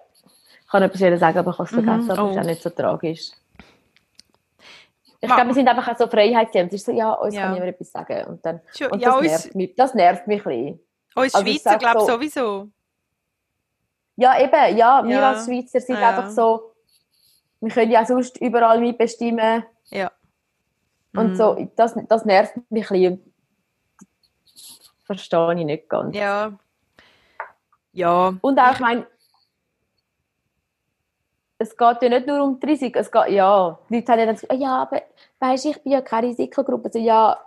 [0.64, 2.30] Ich kann etwas sagen, aber ich habe es vergessen, Mhm, aber es oh.
[2.30, 3.30] ist auch nicht so tragisch.
[5.22, 6.68] Ich glaube, wir sind einfach auch so Freiheitsthemen.
[6.68, 7.42] Es ist so, ja, uns Ja.
[7.42, 8.24] kann niemand etwas sagen.
[8.26, 10.80] Und, dann, und ja, das, uns- nervt mich, das nervt mich ein bisschen.
[11.16, 12.68] Uns Also Schweizer, glaube ich, so- sowieso.
[14.16, 15.30] Ja, eben, ja, wir Ja.
[15.32, 16.10] als Schweizer sind Ja.
[16.10, 16.72] einfach so,
[17.60, 20.10] wir können ja sonst überall mitbestimmen Ja.
[21.14, 21.36] Und Mhm.
[21.36, 23.34] so, das, das nervt mich ein bisschen.
[25.04, 26.14] Verstehe ich nicht ganz.
[26.16, 26.52] Ja.
[27.92, 28.34] Ja.
[28.40, 29.06] Und auch, ich meine,
[31.58, 34.26] es geht ja nicht nur um die Risiken, es geht, ja, die Leute haben ja
[34.26, 35.02] dann gesagt, ja, aber
[35.40, 36.86] weisst, ich bin ja keine Risikogruppe.
[36.86, 37.38] Also, ja,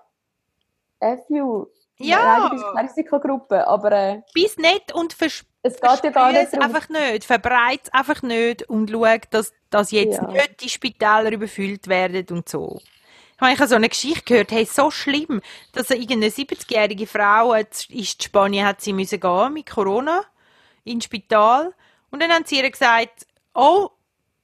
[0.99, 1.65] F you.
[1.97, 2.17] Ja.
[2.17, 6.32] Nein, du bist keine Risikogruppe, aber äh, Bis nicht und vers es geht ja gar
[6.34, 6.65] nicht darum.
[6.65, 10.28] einfach nicht, verbreite es einfach nicht und schau, dass, dass jetzt Ja.
[10.28, 12.80] nicht die Spitäler überfüllt werden und so.
[13.41, 15.41] Ich habe so eine Geschichte gehört, hey, so schlimm,
[15.73, 20.23] dass eine irgendeine 70-jährige Frau in Spanien hat sie müssen gehen mit Corona
[20.85, 21.73] ins Spital
[22.09, 23.89] und dann haben sie ihr gesagt, oh,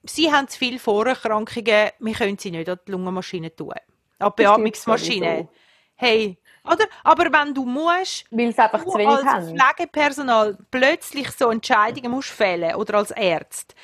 [0.03, 3.73] sie haben zu viele Vorerkrankungen, wir können sie nicht an die Lungenmaschine tun.
[4.19, 5.47] An die Beatmungsmaschine.
[5.95, 6.85] Hey, oder?
[7.03, 9.57] Aber wenn du musst, Weil sie einfach du zu wenig als haben.
[9.57, 13.75] Pflegepersonal plötzlich so Entscheidungen musst fällen oder als Arzt,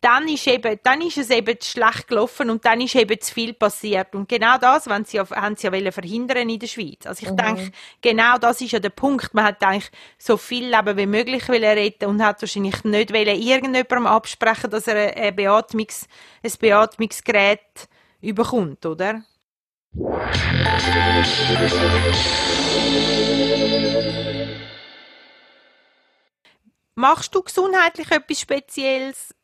[0.00, 3.54] dann ist, eben, dann ist es eben schlecht gelaufen und dann ist eben zu viel
[3.54, 4.14] passiert.
[4.14, 7.06] Und genau das wenn sie ja, haben sie ja wollen verhindern in der Schweiz.
[7.06, 7.36] Also ich Mhm.
[7.36, 9.34] denke, genau das ist ja der Punkt.
[9.34, 13.40] Man hat eigentlich so viel Leben wie möglich wollen retten und hat wahrscheinlich nicht wollen
[13.40, 16.06] irgendjemandem absprechen, dass er ein, Beatmungs,
[16.42, 17.88] ein Beatmungsgerät
[18.20, 19.22] überkommt, oder?
[26.94, 29.34] Machst du gesundheitlich etwas Spezielles,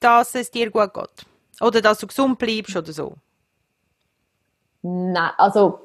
[0.00, 1.26] dass es dir gut geht?
[1.60, 3.14] Oder dass du gesund bleibst oder so?
[4.82, 5.80] Nein, also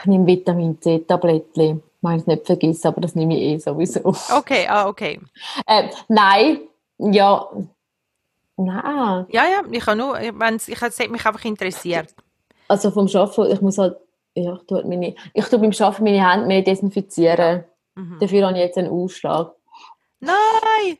[0.00, 1.78] ich nehme Vitamin C-Tablettchen.
[1.78, 4.14] Ich meine es nicht vergessen, aber das nehme ich eh sowieso.
[4.34, 5.20] Okay, ah, okay.
[5.66, 6.60] Äh, nein,
[6.98, 7.46] ja,
[8.56, 9.26] nein.
[9.28, 12.14] Ja, ja, ich habe nur, wenn's, ich, es hat mich einfach interessiert.
[12.68, 13.96] Also vom Arbeiten, ich muss halt,
[14.34, 17.64] ja, ich tue, halt meine, ich tue beim Arbeiten meine Hände mehr desinfizieren.
[17.94, 18.18] Mhm.
[18.20, 19.52] Dafür habe ich jetzt einen Ausschlag.
[20.20, 20.98] Nein!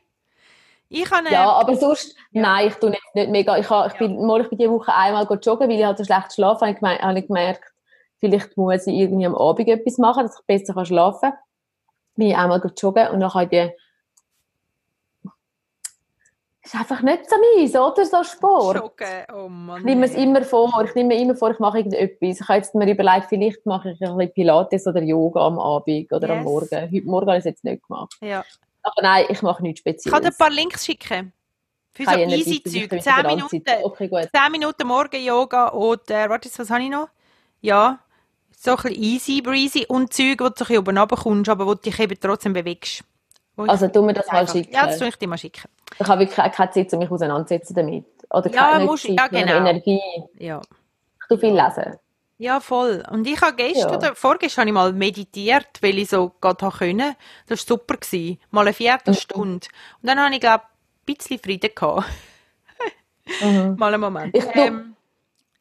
[0.89, 2.41] Ich habe Ja, aber sonst, Ja.
[2.41, 3.57] nein, ich tue jetzt nicht mega.
[3.57, 6.03] Ich, habe, ich, bin, mal, ich bin diese Woche einmal joggen, weil ich halt so
[6.03, 6.71] schlecht schlafen habe.
[6.71, 7.63] Ich gemerkt, habe ich gemerkt,
[8.19, 11.39] vielleicht muss ich irgendwie am Abend etwas machen, dass ich besser kann schlafen kann.
[12.15, 13.71] Bin ich einmal joggen und dann habe ich die
[16.63, 18.05] ist einfach nicht so meins, oder?
[18.05, 18.81] So Sport.
[18.81, 19.79] Okay, oh Mann.
[19.79, 22.39] Ich nehme es immer vor, ich nehme mir immer vor, ich mache irgendetwas.
[22.39, 26.11] Ich habe jetzt mir überlegt, vielleicht mache ich ein bisschen Pilates oder Yoga am Abend
[26.13, 26.45] oder am Yes.
[26.45, 26.81] Morgen.
[26.81, 28.15] Heute Morgen habe ich es jetzt nicht gemacht.
[28.21, 28.45] Ja.
[28.83, 30.21] Aber nein, ich mache nichts Ich kann Spezielles.
[30.21, 31.33] dir ein paar Links schicken.
[31.93, 32.89] Für so Keine Energie, easy ich Zeug.
[32.89, 34.29] bin 10 die ganze Minuten, Okay, gut.
[34.33, 37.09] 10 Minuten Morgen-Yoga oder, warte, was habe ich noch?
[37.59, 37.99] Ja,
[38.57, 41.65] so ein bisschen easy breezy und Zeug, wo du so ein bisschen oben runterkommst, aber
[41.67, 43.03] wo du dich eben trotzdem bewegst.
[43.57, 44.73] Also, tu mir das mal Einfach- schicken.
[44.73, 45.67] Ja, das tue ich dir mal schicken.
[45.99, 48.05] Ich habe wirklich keine Zeit, um mich auseinanderzusetzen damit.
[48.29, 49.57] Oder Ja, keine musst- Zeit, ja, genau.
[49.57, 50.01] Energie.
[50.39, 50.61] Ja.
[51.21, 51.97] Ich tue viel lesen.
[52.41, 53.03] Ja, voll.
[53.11, 53.97] Und ich habe gestern Ja.
[53.97, 57.15] oder vorgestern habe ich mal meditiert, weil ich so gerade habe können.
[57.47, 57.97] Das war super.
[57.97, 58.39] Gewesen.
[58.49, 58.75] Mal eine Mhm.
[58.75, 59.67] Viertelstunde.
[60.01, 60.63] Und dann habe ich, glaube
[61.05, 62.05] ich, ein bisschen Frieden gehabt.
[63.77, 64.35] mal einen Moment.
[64.35, 64.95] Ich ähm,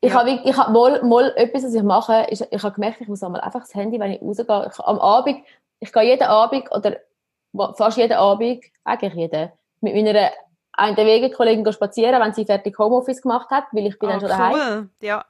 [0.01, 0.21] Ich Ja.
[0.21, 3.23] habe, ich habe mal, mal etwas, was ich mache, ist, ich habe gemerkt, ich muss
[3.23, 4.71] einmal einfach das Handy, wenn ich rausgehe.
[4.73, 5.45] Ich, am Abend,
[5.81, 6.97] ich gehe jeden Abend oder
[7.77, 10.31] fast jeden Abend, eigentlich jeden, mit meiner
[10.73, 14.21] einen der Wegekollegin spazieren, wenn sie fertig Homeoffice gemacht hat, weil ich bin dann ah,
[14.21, 14.55] schon daheim.
[14.55, 14.89] cool.
[15.03, 15.25] Ja.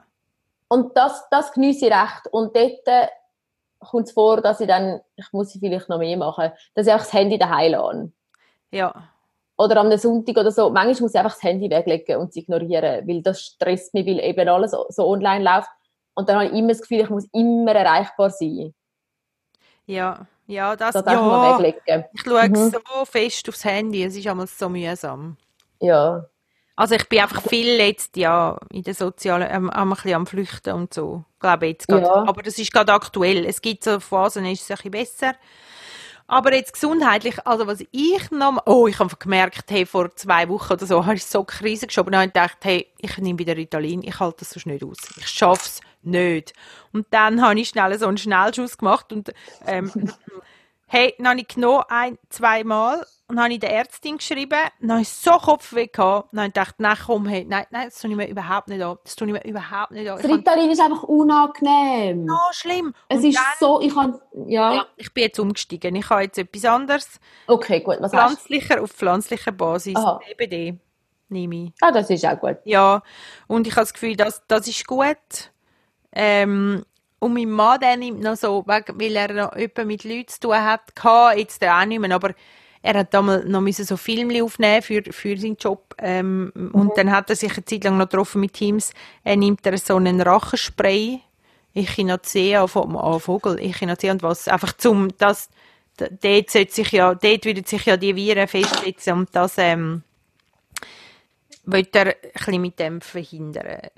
[0.71, 2.27] Und das, das genieße ich recht.
[2.31, 3.07] Und dort äh,
[3.79, 7.05] kommt es vor, dass ich dann, ich muss vielleicht noch mehr machen, dass ich einfach
[7.05, 8.11] das Handy daheim lasse.
[8.71, 8.93] Ja.
[9.57, 10.69] Oder am Sonntag oder so.
[10.69, 14.21] Manchmal muss ich einfach das Handy weglegen und es ignorieren, weil das stresst mich, weil
[14.21, 15.67] eben alles so, online läuft.
[16.13, 18.73] Und dann habe ich immer das Gefühl, ich muss immer erreichbar sein.
[19.87, 20.25] Ja.
[20.47, 22.05] Ja, das, Das ja.
[22.13, 22.71] Ich schaue Mhm.
[22.71, 24.05] so fest aufs Handy.
[24.05, 25.35] Es ist einmal so mühsam.
[25.81, 26.25] Ja.
[26.81, 30.73] Also ich bin einfach viel jetzt ja in den sozialen, ähm, ein bisschen am Flüchten
[30.73, 31.23] und so.
[31.39, 32.07] Glaube jetzt gerade.
[32.07, 32.27] Ja.
[32.27, 33.45] Aber das ist gerade aktuell.
[33.45, 35.35] Es gibt so Phasen, ist es ein bisschen besser.
[36.25, 40.73] Aber jetzt gesundheitlich, also was ich noch, oh, ich habe gemerkt, hey, vor zwei Wochen
[40.73, 44.01] oder so, habe ich so Krise geschoben und habe gedacht, hey, ich nehme wieder Ritalin,
[44.01, 44.97] ich halte das sonst nicht aus.
[45.17, 46.53] Ich schaff's nicht.
[46.93, 49.31] Und dann habe ich schnell so einen Schnellschuss gemacht und,
[49.67, 49.91] ähm,
[50.91, 54.91] hey, dann habe ich genommen, ein, zweimal und dann habe ich der Ärztin geschrieben, dann
[54.91, 58.01] habe ich so Kopfweh gehabt, dann habe ich gedacht, nein, komm, hey, nein, nein, das
[58.01, 58.97] tue ich mir überhaupt nicht an.
[59.05, 60.21] Das tue ich mir überhaupt nicht an.
[60.21, 62.27] Das Ritalin ist einfach unangenehm.
[62.27, 62.93] So schlimm.
[63.07, 64.73] Es Und ist dann, so, ich kann, ja.
[64.73, 65.95] ja, ich bin jetzt umgestiegen.
[65.95, 67.19] Ich habe jetzt etwas anderes.
[67.47, 69.95] Okay, gut, was hast Pflanzlicher, auf pflanzlicher Basis.
[69.95, 70.19] Aha.
[70.27, 70.77] CBD
[71.29, 71.71] nehme ich.
[71.79, 72.57] Ah, das ist auch gut.
[72.65, 73.01] Ja,
[73.47, 75.17] und ich habe das Gefühl, das, das ist gut.
[76.11, 76.83] Ähm,
[77.21, 80.55] und mein Mann, der nimmt noch so, weil er noch etwa mit Leuten zu tun
[80.55, 82.33] hat, kann, jetzt auch nicht mehr, aber
[82.81, 85.93] er hat damals noch müssen so Filme aufnehmen für, für seinen Job.
[85.99, 88.91] Ähm, Und dann hat er sich eine Zeit lang noch getroffen mit Teams.
[89.23, 91.21] Er nimmt er so einen Rachenspray,
[91.75, 95.49] Echinacea vom an Vogel, Echinacea und was, einfach zum, das,
[95.97, 100.01] dort sollte sich ja, dort würden sich ja die Viren festsetzen und das, ähm,
[101.65, 103.89] will er ein bisschen mit dem verhindern.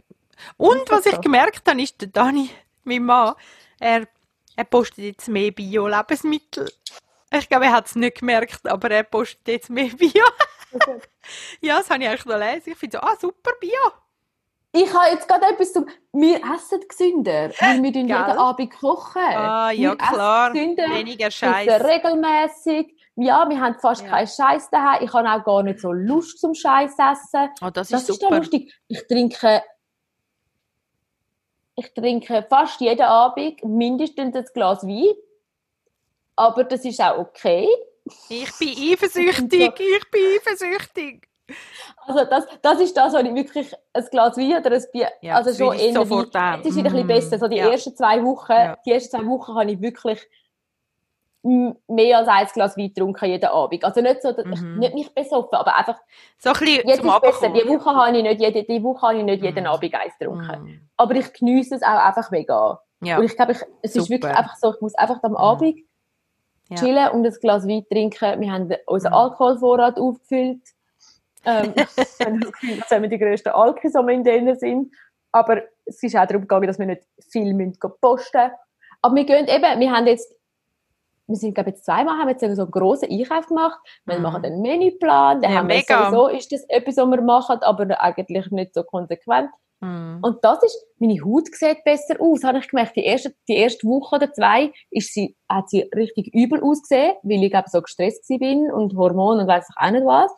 [0.57, 2.49] Und was ich gemerkt habe, ist, der Dani,
[2.85, 3.33] mein Mann,
[3.79, 4.07] er,
[4.55, 6.69] er postet jetzt mehr Bio-Lebensmittel.
[7.31, 10.23] Ich glaube, er hat es nicht gemerkt, aber er postet jetzt mehr Bio.
[11.61, 12.71] ja, das habe ich eigentlich noch lesen.
[12.71, 13.69] Ich finde so, ah, super Bio.
[14.75, 15.87] Ich habe jetzt gerade etwas zum.
[16.13, 18.11] Wir essen gesünder, weil wir jeden?
[18.11, 19.21] Abend kochen.
[19.21, 20.51] Ah, ja, wir klar.
[20.51, 21.83] Gesünder, Weniger essen Scheiß.
[21.83, 22.95] regelmäßig.
[23.15, 24.09] Ja, wir haben fast Ja.
[24.09, 25.03] keinen Scheiß daheim.
[25.03, 27.49] Ich habe auch gar nicht so Lust zum Scheiß essen.
[27.61, 28.37] Oh, das ist Das ist doch super.
[28.37, 28.73] lustig.
[28.87, 29.61] Ich trinke,
[31.75, 35.13] ich trinke fast jeden Abend mindestens ein Glas Wein.
[36.35, 37.67] Aber das ist auch okay.
[38.29, 39.73] Ich bin eifersüchtig.
[39.79, 41.27] Ich bin eifersüchtig.
[42.05, 45.35] Also das, das ist das, was ich wirklich ein Glas Wein oder ein Bier, Ja,
[45.35, 46.57] also das schon eher sofort Wein.
[46.59, 47.39] Jetzt ist wieder ein bisschen Mm, besser.
[47.39, 47.69] So die ja.
[47.69, 48.77] ersten zwei Wochen, Ja.
[48.85, 50.19] die ersten zwei Wochen habe ich wirklich
[51.43, 53.83] mehr als ein Glas Wein getrunken jeden Abend.
[53.83, 54.79] Also nicht so, dass ich, Mhm.
[54.79, 55.99] nicht mich besoffen, aber einfach,
[56.39, 57.49] So ein bisschen jetzt zum ist besser.
[57.49, 59.69] Die Woche habe ich nicht, jede, die Woche habe ich nicht jeden Mhm.
[59.69, 60.63] Abend eins getrunken.
[60.63, 60.89] Mm.
[60.95, 62.79] Aber ich genieße es auch einfach mega.
[63.01, 64.09] Ja, Und ich glaube, ich, es ist Super.
[64.09, 65.79] wirklich einfach so, ich muss einfach am Abend
[66.69, 66.77] Ja.
[66.77, 68.39] chillen und ein Glas Wein trinken.
[68.39, 69.17] Wir haben unseren Mhm.
[69.17, 70.61] Alkoholvorrat aufgefüllt.
[71.45, 71.73] Ähm,
[72.87, 74.93] das wir die grössten Alkis, die wir in denen sind.
[75.33, 78.51] Aber es ist auch darum gegangen, dass wir nicht viel müssen posten
[79.01, 80.33] Aber wir gehen eben, wir haben jetzt,
[81.33, 83.79] wir sind, glaube ich, jetzt zweimal, haben jetzt so einen grossen Einkauf gemacht.
[84.05, 84.21] Wir Mhm.
[84.21, 86.05] machen einen Menüplan, dann Ja, haben wir mega.
[86.11, 89.49] sowieso, ist das etwas, was wir machen, aber eigentlich nicht so konsequent.
[89.81, 90.19] Mm.
[90.21, 92.95] Und das ist, meine Haut sieht besser aus, habe ich gemerkt.
[92.95, 97.43] Die erste, die erste Woche oder zwei ist sie, hat sie richtig übel ausgesehen, weil
[97.43, 100.31] ich glaube, so gestresst bin und Hormone und weiß ich auch nicht was.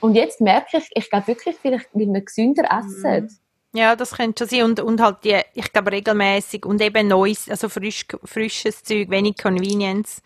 [0.00, 3.28] Und jetzt merke ich, ich glaube wirklich, vielleicht, weil wir gesünder essen.
[3.72, 4.64] Ja, das könnte schon sein.
[4.64, 9.36] Und, und halt die, ich glaube, regelmäßig und eben neues, also frisch, frisches Zeug, wenig
[9.36, 10.22] Convenience.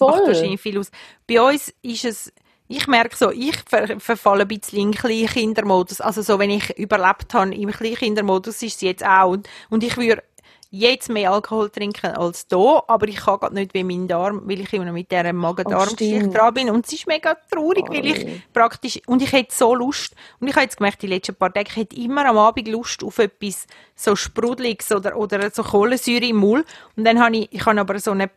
[0.00, 0.28] Macht Voll.
[0.28, 0.90] wahrscheinlich viel aus.
[1.26, 2.32] Bei uns ist es,
[2.68, 6.00] ich merke so, ich ver verfalle ein bisschen in Kleinkindermodus.
[6.00, 9.32] Also so, wenn ich überlebt habe im Kleinkindermodus, ist es jetzt auch.
[9.32, 10.22] Und, und ich würde
[10.70, 14.60] jetzt mehr Alkohol trinken als da, aber ich kann gerade nicht wie mein Darm, weil
[14.60, 16.70] ich immer noch mit dieser Magen-Darm-Geschichte dran bin.
[16.70, 20.54] Und es ist mega traurig, weil ich praktisch, und ich hätte so Lust, und ich
[20.54, 23.66] habe jetzt gemerkt, die letzten paar Tage, ich hätte immer am Abend Lust auf etwas
[23.94, 26.66] so Sprudeliges oder, oder so Kohlensäure im Mund.
[26.96, 28.30] Und dann habe ich, ich habe aber so eine,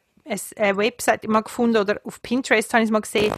[0.56, 3.34] eine Website mal gefunden oder auf Pinterest habe ich es mal gesehen.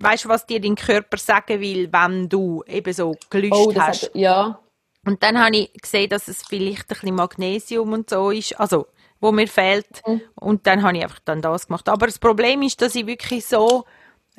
[0.00, 4.02] Weißt du, was dir dein Körper sagen will, wenn du eben so gelüstet Oh, hast?
[4.02, 4.58] hat, ja.
[5.06, 8.86] Und dann habe ich gesehen, dass es vielleicht ein bisschen Magnesium und so ist, also
[9.20, 10.02] wo mir fehlt.
[10.06, 10.20] Mhm.
[10.34, 11.88] Und dann habe ich einfach dann das gemacht.
[11.88, 13.84] Aber das Problem ist, dass ich wirklich so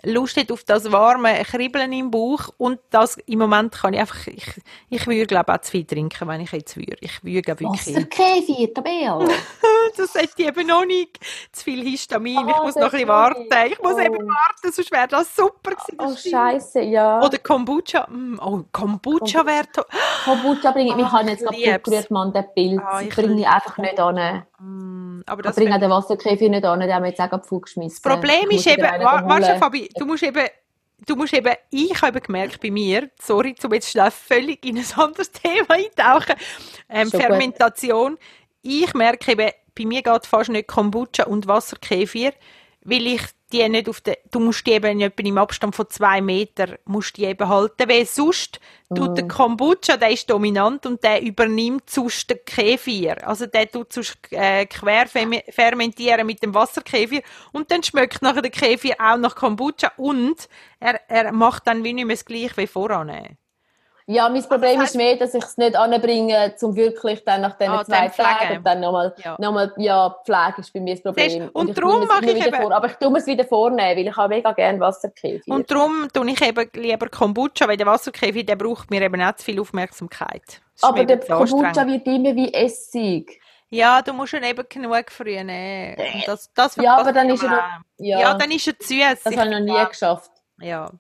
[0.04, 4.28] Lust hätte auf das warme Kribbeln im Bauch und das im Moment kann ich einfach,
[4.28, 4.45] ich,
[4.89, 6.97] ich würde glaube auch zu viel trinken, wenn ich jetzt würde.
[6.99, 9.28] Ich würde wirklich, Wasserkäfer, Tabelle.
[9.97, 11.19] das hätte ich eben noch nicht,
[11.51, 13.99] zu viel Histamin, ich Ah, muss noch ein bisschen warten, ich muss Oh.
[13.99, 15.95] eben warten, sonst wäre das super gewesen.
[15.99, 16.36] Oh, das stimmt.
[16.36, 17.21] Scheiße, ja.
[17.21, 19.84] Oder Kombucha, mm, oh, Kombucha wäre to-
[20.25, 22.81] Kombucha bringe ich, wir Ah, haben jetzt gerade ich probiert, Mann, den Pilz.
[22.86, 24.43] Ah, ich ich bringe ich einfach nicht an.
[24.60, 27.19] Mm, aber Ich das bringe auch finde den Wasserkäfer nicht an, den haben wir jetzt
[27.21, 27.99] auch gerade vorgeschmissen.
[28.03, 29.60] Das Problem Ich ist eben, wieder einen wa- weißt du, holen.
[29.60, 30.47] Fabi, du musst eben,
[31.05, 34.86] du musst eben, ich habe gemerkt bei mir, sorry, zum jetzt schnell völlig in ein
[34.95, 36.36] anderes Thema eintauchen,
[36.89, 37.21] ähm, Schon gut.
[37.29, 38.17] Fermentation.
[38.62, 42.33] Ich merke eben, bei mir geht fast nicht Kombucha und Wasserkefir,
[42.83, 46.21] weil ich die nicht auf den, du musst die eben etwa im Abstand von zwei
[46.21, 48.59] Meter, musst die eben halten, weil sonst
[48.93, 49.15] tut Mm.
[49.15, 53.27] der Kombucha, der ist dominant und der übernimmt sonst den Kefir.
[53.27, 58.51] Also der tut sonst äh, quer fermentieren mit dem Wasserkefir und dann schmeckt nachher der
[58.51, 60.47] Kefir auch nach Kombucha und
[60.79, 63.38] er, er macht dann wie nicht mehr das gleiche wie voran.
[64.07, 67.73] Ja, mein Problem ist mehr, dass ich es nicht anbringe, um wirklich dann nach diesen
[67.73, 68.07] Ah, zwei.
[68.09, 69.35] Tagen dann nochmal, Ja.
[69.39, 71.29] nochmal, ja, Pflege ist bei mir das Problem.
[71.29, 72.71] Siehst und ich darum mache ich wieder eben- vor.
[72.71, 75.47] Aber ich tue mir es wieder vornehmen, weil ich habe mega gerne Wasserkäfig.
[75.47, 79.35] Und darum tue ich eben lieber Kombucha, weil der Wasserkäfer, der braucht mir eben auch
[79.37, 80.61] zu viel Aufmerksamkeit.
[80.83, 83.41] Aber der Kombucha wird immer wie Essig.
[83.69, 85.95] Ja, du musst ihn eben genug früh nehmen.
[85.97, 87.81] Und das, das Ja, aber dann ist er.
[87.97, 89.23] Ja, Ja, dann ist er süß.
[89.23, 90.29] das habe ich noch nie geschafft.
[90.59, 90.91] Ja.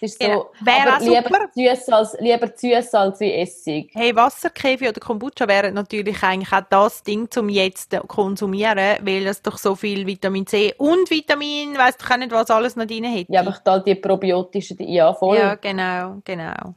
[0.00, 0.50] Es ist so, Genau.
[0.60, 3.90] Wäre aber lieber süß als, lieber süß als wie Essig.
[3.94, 9.42] Hey, Wasserkäfer oder Kombucha wären natürlich eigentlich auch das Ding zum jetzt konsumieren, weil es
[9.42, 13.04] doch so viel Vitamin C und Vitamin, weiss doch auch nicht, was alles noch drin
[13.04, 13.32] hätte.
[13.32, 15.36] Ja, aber ich da die probiotischen, die- ja, voll.
[15.36, 16.74] Ja, genau, genau.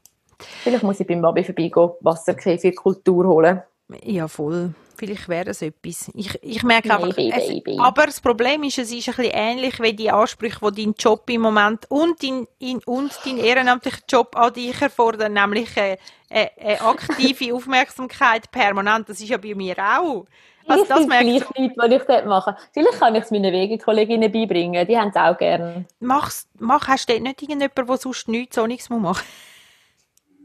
[0.64, 3.62] Vielleicht muss ich beim Babi vorbeigehen, Wasserkäfig-Kultur holen.
[4.04, 4.74] Ja, voll.
[5.02, 6.12] Vielleicht wäre es etwas.
[6.14, 7.76] Ich, ich merke einfach, es, maybe.
[7.82, 11.28] aber das Problem ist, es ist ein bisschen ähnlich wie die Ansprüche, die dein Job
[11.28, 15.98] im Moment und dein, in, und dein ehrenamtlicher Job an dich erfordern, nämlich eine,
[16.30, 19.10] eine, eine aktive Aufmerksamkeit permanent.
[19.10, 20.28] Das ist ja bei mir auch.
[20.68, 22.56] Also ich das gleich du, nicht, was ich dort mache.
[22.72, 25.86] Vielleicht kann ich es meinen Wegekolleginnen beibringen, die haben es auch gerne.
[26.00, 29.24] machst, mach, hast du dort nicht irgendjemanden, der sonst nichts so nichts machen muss?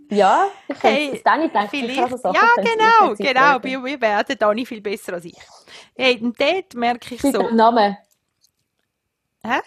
[0.08, 1.68] Ja, ich Hey, es dann nicht denken.
[1.70, 2.24] Vielleicht.
[2.24, 3.80] Ja, genau, genau.
[3.82, 5.36] Mir wäre der Dani viel besser als ich.
[5.96, 7.42] Hey, und dort merke ich Mit so.
[7.42, 7.96] dem Namen.
[9.42, 9.60] Hä?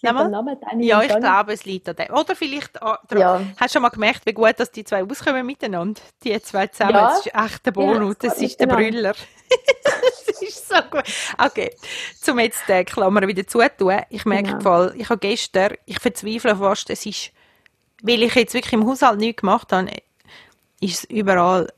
[0.00, 2.14] Namen Ja, ich glaube, es liegt an dem.
[2.14, 2.78] Oder vielleicht.
[3.12, 3.40] Ja.
[3.56, 6.00] hast du schon mal gemerkt, wie gut dass die zwei auskommen miteinander?
[6.22, 7.08] Die zwei zusammen, Ja.
[7.08, 8.92] das ist echt der Bonus, Ja, das ist der miteinander.
[8.92, 9.14] Brüller.
[9.84, 11.02] das ist so gut.
[11.38, 11.74] Okay,
[12.20, 14.02] zum jetzt die Klammer wieder zutun.
[14.10, 14.60] Ich merke Genau.
[14.60, 17.32] Fall, ich habe gestern, ich verzweifle fast, es ist,
[18.02, 19.90] weil ich jetzt wirklich im Haushalt nichts gemacht habe,
[20.80, 21.72] ist es überall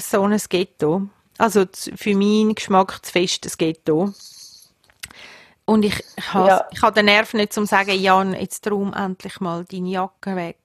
[0.00, 1.02] so ein Ghetto.
[1.38, 4.12] Also für meinen Geschmack zu fest ein Ghetto.
[5.66, 6.68] Und ich, ich, has, Ja.
[6.70, 10.58] ich habe den Nerv nicht zum sagen, Jan, jetzt räum endlich mal deine Jacke weg.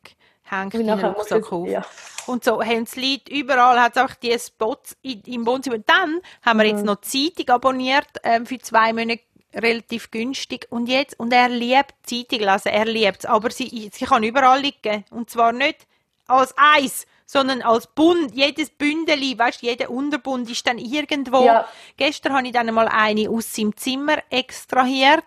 [0.43, 1.67] Häng Und deinen Rucksack auf.
[1.67, 1.85] ja.
[2.25, 5.79] Und so haben es Leute überall, hat es einfach die Spots im Wohnzimmer.
[5.79, 9.21] Dann haben wir jetzt noch die Zeitung abonniert, ähm, für zwei Monate
[9.53, 10.67] relativ günstig.
[10.69, 13.25] Und jetzt, und er liebt Zeitung lesen, er liebt es.
[13.25, 15.05] Aber sie, sie kann überall liegen.
[15.11, 15.87] Und zwar nicht
[16.27, 18.33] als Eis, sondern als Bund.
[18.33, 21.45] Jedes Bündeli, weißt du, jeder Unterbund ist dann irgendwo.
[21.45, 21.67] Ja.
[21.97, 25.23] Gestern habe ich dann mal eine aus seinem Zimmer extrahiert.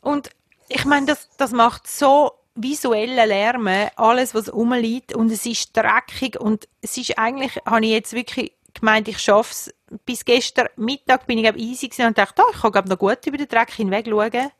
[0.00, 0.30] Und
[0.68, 5.14] ich meine, das, das macht so visuellen Lärm, alles, was rumliegt.
[5.14, 6.38] Und es ist dreckig.
[6.38, 9.74] Und es ist eigentlich, habe ich jetzt wirklich gemeint, ich schaffe es.
[10.04, 12.98] Bis gestern Mittag bin ich glaub, easy gewesen und dachte, oh, ich kann glaub, noch
[12.98, 14.50] gut über den Dreck hinweg schauen.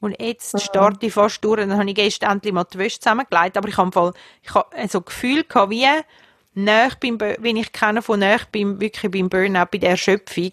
[0.00, 1.60] Und jetzt starte ich fast durch.
[1.60, 3.56] Dann habe ich gestern endlich mal die Wäsche zusammengelegt.
[3.56, 5.86] Aber ich habe Fall, ich habe so ein Gefühl gehabt, wie
[6.54, 10.52] näher beim, wenn ich kenne von näher beim, wirklich beim Burnout, bei der Erschöpfung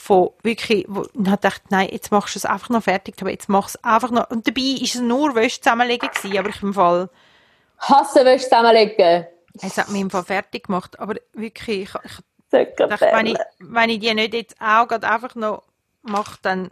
[0.00, 3.30] von wirklich, wo, und habe gedacht, nein, jetzt machst du es einfach noch fertig, aber
[3.30, 6.48] jetzt machst du es einfach noch, und dabei ist es nur Wäsche zusammenlegen gewesen, aber
[6.48, 7.10] ich im Fall,
[7.78, 9.26] Hasse Wäsche zusammenlegen.
[9.60, 12.18] es hat mich im Fall fertig gemacht, aber wirklich, ich, ich
[12.50, 15.62] Dachte, wenn ich, wenn ich die nicht jetzt auch gerade einfach noch
[16.02, 16.70] mache, dann,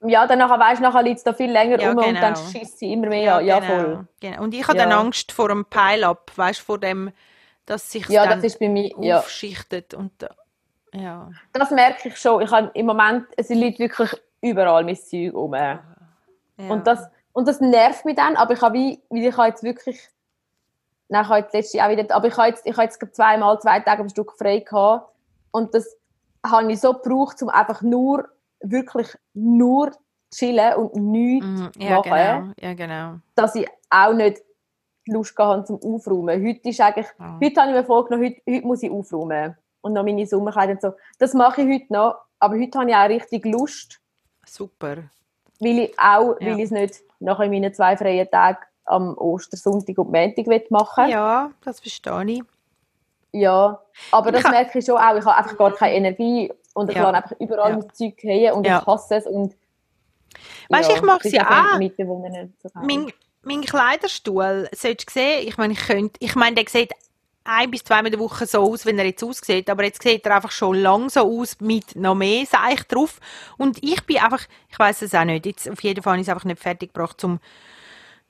[0.00, 2.20] Ja, dann nachher weisst du, nachher liegt es da viel länger Ja, rum und genau.
[2.20, 3.46] dann schießt sie immer mehr an.
[3.46, 4.06] Ja, voll.
[4.20, 4.42] genau.
[4.42, 4.84] Und ich habe Ja.
[4.86, 7.12] dann Angst vor einem Pile-Up, weißt du, vor dem,
[7.66, 9.18] dass sich Ja, dann das ist bei mir, ja.
[9.18, 10.28] aufschichtet und, äh,
[10.94, 11.30] ja.
[11.52, 12.42] Das merke ich schon.
[12.42, 15.54] Ich habe im Moment, es liegt wirklich überall mein Zeug rum.
[15.54, 15.82] ja.
[16.56, 17.00] Und, das,
[17.32, 20.00] und das nervt mich dann, aber ich habe wie, wie ich habe jetzt wirklich,
[21.08, 23.58] ich habe jetzt letztes Jahr auch wieder, aber ich habe jetzt, ich habe jetzt zweimal
[23.60, 25.10] zwei Tage am Stück frei gehabt
[25.50, 25.96] und das
[26.46, 28.28] habe ich so gebraucht, um einfach nur,
[28.60, 29.92] wirklich nur
[30.34, 33.14] chillen und nichts zu ja, machen, genau, ja, genau.
[33.34, 34.42] dass ich auch nicht
[35.06, 36.46] Lust gehabt zum Aufräumen.
[36.46, 37.38] Heute ist eigentlich, Ja.
[37.42, 39.56] heute habe ich mir vorgenommen, heute, heute muss ich aufräumen.
[39.80, 40.92] Und noch meine Sommerkleider und so.
[41.18, 44.00] Das mache ich heute noch, aber heute habe ich auch richtig Lust,
[44.44, 44.96] Super.
[45.60, 46.48] weil ich auch, Ja.
[46.48, 48.58] weil ich es nicht nach meinen zwei freien Tagen
[48.88, 52.42] am Ostersonntag und Montag will machen Ja, das verstehe ich.
[53.32, 55.16] Ja, aber das Ich merke ich schon auch.
[55.16, 57.10] Ich habe einfach gar keine Energie und ich Ja.
[57.10, 57.76] einfach überall Ja.
[57.78, 58.78] mein Zeug hängen und Ja.
[58.80, 59.26] ich hasse es.
[59.26, 59.54] Und,
[60.70, 61.78] Weißt du, ich mache es ja auch.
[62.74, 66.92] Mein, mein Kleiderstuhl, solltest du sehen, ich meine, ich könnte, ich meine, der sieht
[67.44, 70.26] ein bis zweimal in der Woche so aus, wenn er jetzt aussieht, aber jetzt sieht
[70.26, 73.20] er einfach schon lang so aus mit noch mehr Seich drauf.
[73.56, 76.28] Und ich bin einfach, ich weiß es auch nicht, jetzt auf jeden Fall ich es
[76.28, 77.40] einfach nicht fertig gebracht, zum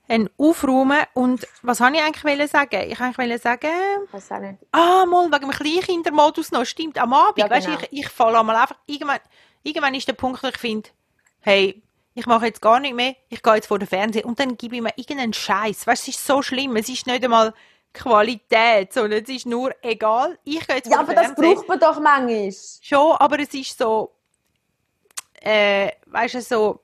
[0.08, 1.02] ein Aufräumen.
[1.14, 2.90] Und was habe ich eigentlich sagen?
[2.90, 3.70] Ich wollen sagen,
[4.06, 4.58] Ich weiß auch nicht.
[4.72, 6.64] Ah, mal wegen dem Kleinkindermodus noch.
[6.64, 7.78] Stimmt, am Abend, Ja, weißt genau.
[7.90, 9.20] ich, ich falle einmal einfach, irgendwann,
[9.62, 10.88] irgendwann ist der Punkt, wo ich finde,
[11.40, 11.82] hey,
[12.14, 14.74] ich mache jetzt gar nicht mehr, ich gehe jetzt vor den Fernseher und dann gebe
[14.76, 15.86] ich mir irgendeinen Scheiß.
[15.86, 17.54] Weißt du, es ist so schlimm, es ist nicht einmal
[17.92, 21.78] Qualität, sondern es ist nur egal, ich gehe jetzt Ja, vor aber das braucht man
[21.78, 22.50] doch manchmal.
[22.80, 24.12] Schon, aber es ist so,
[25.40, 26.80] äh, weißt du, so,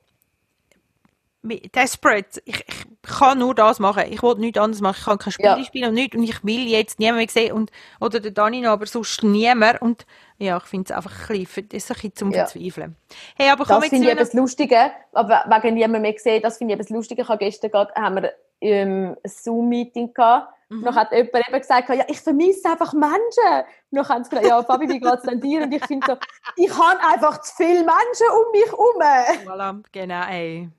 [1.45, 2.41] desperate.
[2.45, 4.05] Ich, ich kann nur das machen.
[4.11, 4.97] Ich will nichts anderes machen.
[4.99, 5.65] Ich kann kein Spiel Ja.
[5.65, 6.17] spielen und nichts.
[6.17, 7.53] Und ich will jetzt niemand mehr sehen.
[7.53, 7.71] Und,
[8.01, 9.81] oder der Dani noch, aber sonst niemand.
[9.83, 10.07] Und
[10.39, 12.47] ja, ich finde es einfach ein bisschen, das ist ein bisschen zum Ja.
[12.47, 12.97] Verzweifeln.
[13.37, 16.75] Hey, aber komm Das finde ich etwas Lustige, aber wegen niemand mehr gesehen, das finde
[16.75, 17.23] ich etwas Lustige.
[17.23, 20.53] Ich habe gestern gerade, haben wir ähm, ein Zoom-Meeting gehabt.
[20.71, 20.81] Mhm.
[20.81, 23.65] Noch hat jemand eben gesagt, ja, ich vermisse einfach Menschen.
[23.91, 25.63] Dann haben sie gesagt, ja, Fabi, wie geht es denn dir?
[25.63, 26.17] Und ich finde so,
[26.57, 29.47] ich habe einfach zu viele Menschen um mich herum.
[29.47, 30.71] Voilà, genau, ey.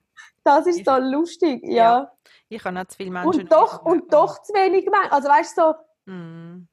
[0.46, 1.74] Das ist so lustig, ja.
[1.74, 2.12] Ja.
[2.50, 3.42] Ich habe nicht zu viele Menschen.
[3.42, 5.12] Und doch, und doch zu wenig Menschen.
[5.12, 5.76] Also weißt du, so,
[6.12, 6.68] Mm.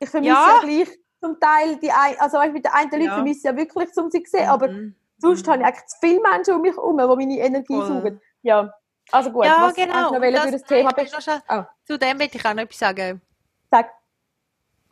[0.00, 0.60] ich vermisse Ja.
[0.60, 0.66] ja.
[0.66, 3.14] gleich zum Teil die ein, also weißt, du, mit den einen Leuten Ja.
[3.14, 4.96] vermisse ich ja wirklich, um sie zu sehen, aber Mhm.
[5.18, 5.50] sonst Mhm.
[5.52, 7.86] habe ich eigentlich zu viele Menschen um mich herum, die meine Energie Voll.
[7.86, 8.20] saugen.
[8.42, 8.74] Ja,
[9.12, 9.44] also gut.
[9.44, 10.00] Ja, was genau.
[10.12, 11.66] noch wollen für das Thema ich schnell- Ah.
[11.84, 13.22] Zu dem will ich auch noch etwas sagen.
[13.70, 13.90] Sag.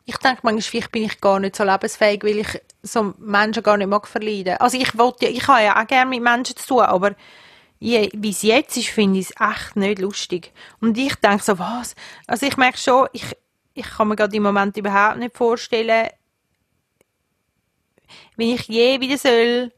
[0.05, 3.75] Ich denke manchmal, vielleicht bin ich gar nicht so lebensfähig, weil ich so Menschen gar
[3.75, 4.55] nicht mag verleiden.
[4.59, 7.11] Also ich wollte ja, ich habe ja auch gerne mit Menschen zu tun, aber
[7.79, 10.53] je, wie es jetzt ist, finde ich es echt nicht lustig.
[10.81, 11.95] Und ich denke so, was?
[12.25, 13.35] Also ich merke schon, ich,
[13.73, 16.09] ich kann mir gerade im Moment überhaupt nicht vorstellen,
[18.35, 19.71] wenn ich je wieder soll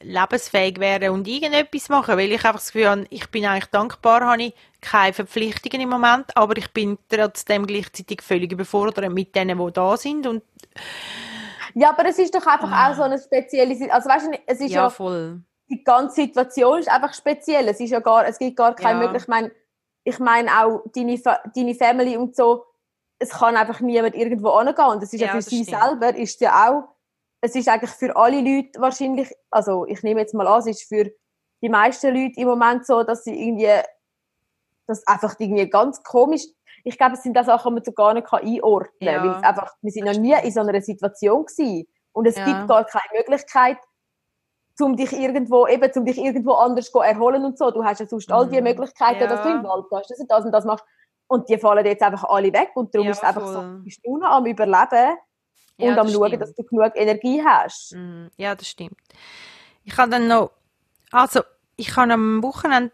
[0.00, 4.20] lebensfähig werden und irgendetwas machen, weil ich einfach das Gefühl habe, ich bin eigentlich dankbar,
[4.22, 9.58] habe ich keine Verpflichtungen im Moment, aber ich bin trotzdem gleichzeitig völlig überfordert mit denen,
[9.58, 10.42] die da sind und
[11.74, 13.90] Ja, aber es ist doch einfach auch so eine spezielle Situation.
[13.90, 15.40] Also weißt du, es ist ja, ja, voll.
[15.68, 17.68] Die ganze Situation ist einfach speziell.
[17.68, 19.06] Es ist ja gar, es gibt gar keine Ja.
[19.06, 19.22] Möglichkeit.
[19.24, 19.52] Ich meine,
[20.04, 21.20] ich meine auch deine,
[21.54, 22.64] deine Family und so.
[23.18, 24.84] Es kann einfach niemand irgendwo angehen.
[24.86, 25.80] Und es ist ja, Ja, für sie stimmt.
[25.80, 26.88] selber ist ja auch.
[27.40, 29.30] Es ist eigentlich für alle Leute wahrscheinlich.
[29.50, 31.10] Also ich nehme jetzt mal an, es ist für
[31.62, 33.70] die meisten Leute im Moment so, dass sie irgendwie,
[34.86, 36.42] das einfach irgendwie ganz komisch.
[36.84, 39.30] Ich glaube, es sind das Sachen, die man so gar nicht einordnen kann, Ja, weil
[39.36, 41.86] es einfach, wir sind noch nie in so einer Situation gewesen.
[42.12, 42.44] Und es Ja.
[42.44, 43.78] gibt gar keine Möglichkeit,
[44.84, 47.70] um dich irgendwo, eben, um dich irgendwo anders zu erholen und so.
[47.70, 48.64] Du hast ja sonst all die Mhm.
[48.64, 49.26] Möglichkeiten, Ja.
[49.28, 50.84] dass du im Wald gehst, dass du das und das machst.
[51.28, 53.76] Und die fallen jetzt einfach alle weg und darum Ja, ist es einfach so, voll.
[53.78, 55.16] du bist nur noch am Überleben
[55.78, 56.42] Ja, und am das Schauen, stimmt.
[56.42, 57.94] dass du genug Energie hast.
[57.96, 58.96] Mm, Ja, das stimmt.
[59.84, 60.50] Ich habe dann noch,
[61.10, 61.40] also
[61.76, 62.92] ich habe am Wochenende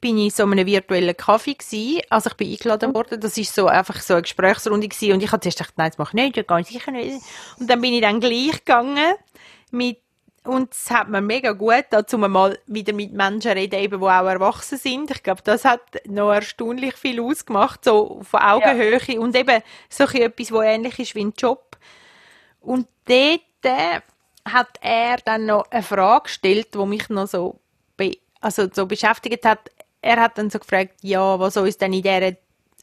[0.00, 3.54] bin ich in so einem virtuellen Kaffee gsi, also ich bin eingeladen worden, das ist
[3.54, 6.22] so einfach so eine Gesprächsrunde gsi und ich habe zuerst gedacht, nein, das mache ich
[6.24, 7.20] nicht, ja, ganz sicher nicht.
[7.58, 9.14] Und dann bin ich dann gleich gegangen
[9.70, 9.98] mit
[10.44, 14.26] und es hat mir mega gut dazu mal wieder mit Menschen reden, eben, die auch
[14.26, 15.10] erwachsen sind.
[15.10, 20.52] Ich glaube, das hat noch erstaunlich viel ausgemacht, so von Augenhöhe und eben so etwas,
[20.52, 21.76] was ähnlich ist wie ein Job.
[22.60, 24.00] Und dort äh,
[24.48, 27.60] hat er dann noch eine Frage gestellt, die mich noch so,
[28.40, 29.70] also so beschäftigt hat.
[30.00, 32.32] Er hat dann so gefragt, ja, was uns denn in dieser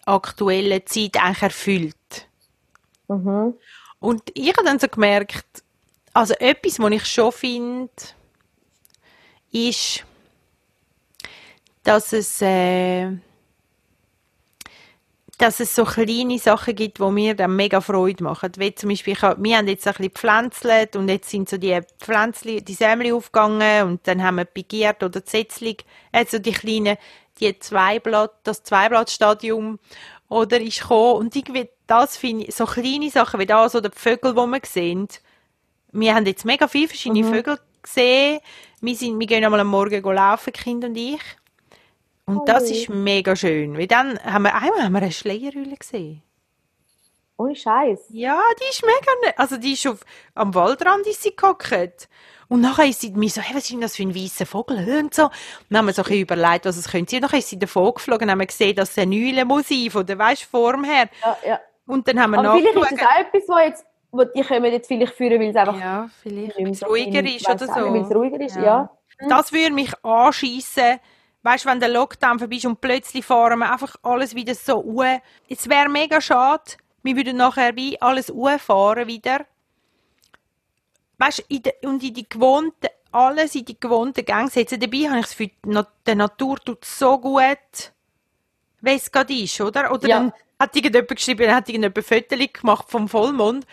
[0.06, 2.28] aktuellen Zeit eigentlich erfüllt.
[3.08, 3.56] Mhm.
[4.00, 5.64] Und ich habe dann so gemerkt,
[6.18, 7.92] also etwas, was ich schon finde,
[9.52, 10.04] ist,
[11.84, 13.12] dass es, äh,
[15.38, 18.52] dass es so kleine Sachen gibt, die mir dann mega Freude machen.
[18.58, 21.80] Wie zum Beispiel, ich wir haben jetzt ein bisschen gepflänzelt und jetzt sind so die
[22.00, 26.98] Pflänzli, die Sämli aufgegangen und dann haben wir begiert oder Zetzlig, also die kleinen,
[27.40, 29.78] die Zweiblatt, das Zweiblattstadium
[30.30, 34.00] oder ist gekommen und irgendwie das finde ich, so kleine Sachen wie das oder die
[34.00, 35.08] Vögel, die wir sehen.
[35.92, 38.40] Wir haben jetzt mega viele verschiedene Vögel gesehen.
[38.82, 41.22] Wir, sind, wir gehen einmal am Morgen laufen, Kinder und ich.
[42.26, 43.78] Und Oh das ist mega schön.
[43.78, 46.22] Weil dann haben wir, einmal haben wir eine Schleierhülle gesehen.
[47.38, 48.00] Ohne Scheiß.
[48.10, 50.00] Ja, die ist mega, also die ist auf,
[50.34, 52.10] am Waldrand ist sie gehockt.
[52.50, 54.78] Und nachher ist sie mir so, hey, was ist denn das für ein weißer Vogel?
[55.00, 55.26] Und so.
[55.26, 55.32] Und
[55.70, 57.22] dann haben wir so ein bisschen überlegt, was es könnte sein.
[57.22, 59.90] Nachher ist sie davon geflogen und haben wir gesehen, dass es eine Eule muss sein,
[59.92, 61.10] von der, weisst, Form her.
[61.24, 61.60] Ja, ja.
[61.86, 63.00] Und dann haben wir Aber vielleicht ist nachgeschaut.
[63.00, 66.58] das auch etwas, wo jetzt, die kommen jetzt vielleicht führen, weil es einfach Ja, vielleicht,
[66.60, 68.14] nicht so ruhiger viel- ist oder nicht, Weil es so.
[68.16, 68.64] ruhiger ist, Ja.
[68.64, 68.90] ja.
[69.30, 71.00] Das würde mich anschiessen.
[71.44, 74.82] Weißt du, wenn der Lockdown vorbei ist und plötzlich fahren wir einfach alles wieder so
[74.82, 75.20] uhr.
[75.50, 76.64] Es wäre mega schade,
[77.04, 79.46] wir würden nachher wie alles fahren wieder.
[81.18, 84.80] Weißt du, in de, und in die gewohnten, alles in die gewohnten Gänge setzen.
[84.80, 85.52] Dabei habe ich das Gefühl,
[86.06, 87.94] die Natur tut so gut,
[88.82, 89.92] wie es gerade ist, oder?
[89.92, 90.20] Oder Ja.
[90.20, 93.66] dann hat irgendjemand geschrieben, hat irgendjemand Fotos gemacht vom Vollmond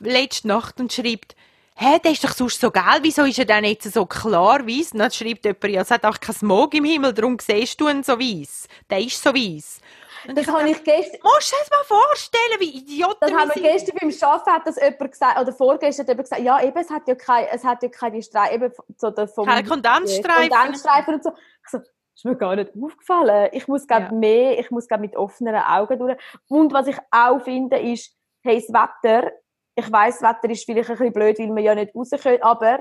[0.00, 1.34] letzte Nacht und schreibt,
[1.76, 4.92] hä, der ist doch sonst so geil, wieso ist er denn jetzt so klar weiss?
[4.92, 7.88] Und dann schreibt jemand, ja, es hat auch kein Smog im Himmel, darum siehst du
[7.88, 8.66] ihn so weiss.
[8.90, 9.80] Der ist so weiss.
[10.26, 13.50] Und Das habe ich gestern, Musst du dir das mal vorstellen, wie Idioten das haben
[13.54, 16.78] wir gestern beim Arbeiten hat das jemand gesagt, oder vorgestern hat jemand gesagt, ja, eben,
[16.78, 20.50] es hat ja keine, es hat ja keine Streifen, eben so der vom Keine Kondensstreifen.
[20.50, 21.30] Kondensstreifen und so.
[21.64, 23.50] Ich so, ist mir gar nicht aufgefallen.
[23.52, 24.12] Ich muss, glaube Ja.
[24.12, 26.16] mehr, ich muss, glaube mit offenen Augen durch.
[26.48, 29.30] Und was ich auch finde, ist, hey, das Wetter,
[29.76, 32.42] ich weiss, das Wetter ist vielleicht ein bisschen blöd, weil wir ja nicht raus können,
[32.42, 32.80] aber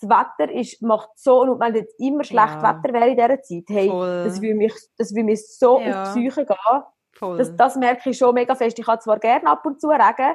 [0.00, 2.62] das Wetter ist, macht so, und wenn jetzt immer schlecht Ja.
[2.82, 4.24] Wetter wäre in dieser Zeit, hey, Voll.
[4.24, 6.02] das will mich, das will mich so Ja.
[6.02, 6.82] auf die Psyche gehen.
[7.12, 7.38] Voll.
[7.38, 8.76] Das, das merke ich schon mega fest.
[8.78, 10.34] Ich habe zwar gerne ab und zu Regen,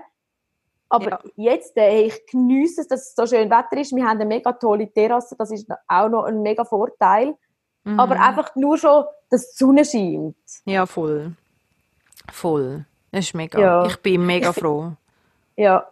[0.88, 1.20] aber Ja.
[1.36, 3.94] jetzt, äh, hey, ich genieße es, dass es so schön Wetter ist.
[3.94, 7.36] Wir haben eine mega tolle Terrasse, das ist auch noch ein mega Vorteil.
[7.84, 8.00] Mhm.
[8.00, 10.36] Aber einfach nur schon, dass die Sonne scheint.
[10.66, 11.34] Ja, voll.
[12.32, 12.86] Voll.
[13.12, 13.60] Das ist mega.
[13.60, 13.86] Ja.
[13.86, 14.94] Ich bin mega Ich froh.
[15.60, 15.86] Ja,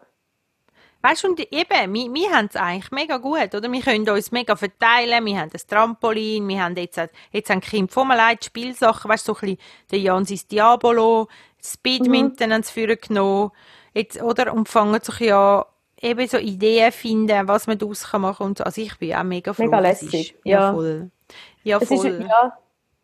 [1.02, 3.72] Weißt du, und eben, wir, wir haben es eigentlich mega gut, oder?
[3.72, 7.00] Wir können uns mega verteilen, wir haben ein Trampolin, wir haben jetzt,
[7.32, 9.60] jetzt die Kinder von leid Spielsachen, weißt du, so ein bisschen
[9.92, 11.28] der Jan sein Diabolo,
[11.64, 13.52] Speedminton haben sie vorher genommen,
[13.94, 14.54] jetzt, oder?
[14.54, 15.66] Und fangen sich ja
[16.02, 18.64] eben so Ideen finden, was man daraus kann machen und so.
[18.64, 19.64] Also ich bin auch mega froh.
[19.64, 20.46] Mega lässig, ist.
[20.46, 20.74] Ja, ja.
[20.74, 21.12] voll.
[21.64, 22.28] Ja, es ist, voll.
[22.28, 22.58] ja.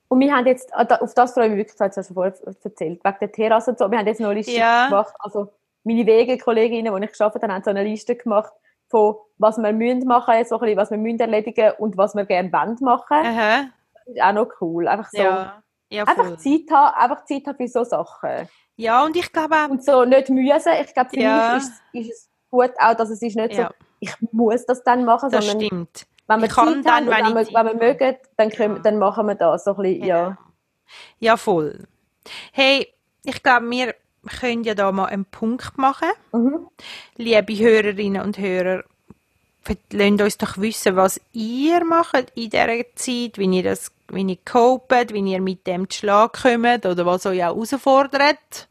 [0.07, 2.16] Und wir haben jetzt, ah, auf das freue ich mich wirklich, das hast du schon
[2.16, 2.34] vorher
[2.64, 3.89] erzählt, wegen der Terrasse und so.
[3.89, 4.88] Wir haben jetzt noch eine Liste Ja.
[4.88, 5.51] gemacht, also
[5.84, 8.51] meine Wege-Kolleginnen, die ich gearbeitet habe, haben so eine Liste gemacht
[8.89, 12.25] von, was wir müssen machen, so ein bisschen, was wir müssen erledigen und was wir
[12.25, 13.17] gerne wollen machen.
[13.25, 13.65] Aha.
[14.05, 14.88] Das ist auch noch cool.
[14.88, 15.63] Einfach so, Ja.
[15.89, 18.49] Ja, einfach Zeit haben, einfach Zeit haben für so Sachen.
[18.77, 20.71] Ja, und ich glaube auch, Und so nicht müssen.
[20.81, 21.53] Ich glaube, für Ja.
[21.53, 23.67] mich ist, ist es gut auch, dass es ist nicht Ja.
[23.67, 26.07] so, ich muss das dann machen, das sondern stimmt.
[26.27, 28.81] wenn wir Ich kann Zeit dann, haben und wenn wir, wenn wir mögen, dann, können,
[28.81, 29.63] dann machen wir das.
[29.65, 30.38] So ein bisschen, ja.
[31.19, 31.86] Ja, voll.
[32.51, 32.88] Hey,
[33.23, 33.95] ich glaube, wir
[34.39, 36.09] können ja da mal einen Punkt machen.
[36.32, 36.67] Mhm.
[37.17, 38.84] Liebe Hörerinnen und Hörer,
[39.91, 44.38] lasst uns doch wissen, was ihr macht in dieser Zeit, wie ihr das, wie ihr
[44.45, 48.67] copet, wie ihr mit dem zu Schlag kommt oder was euch auch herausfordert.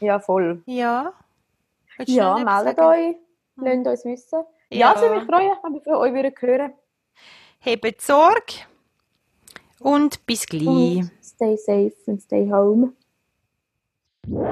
[0.00, 0.62] Ja, voll.
[0.66, 1.12] Ja.
[1.96, 3.16] Willst Ja, meldet euch,
[3.56, 4.44] lasst uns wissen.
[4.70, 4.94] Ja, Ja.
[4.94, 6.72] es würde mich freuen, wenn wir von euch würden hören.
[7.64, 8.52] Habt Sorge
[9.80, 10.66] und bis gleich.
[10.66, 12.92] Und stay safe and stay home.
[14.28, 14.50] Thank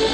[0.00, 0.05] you.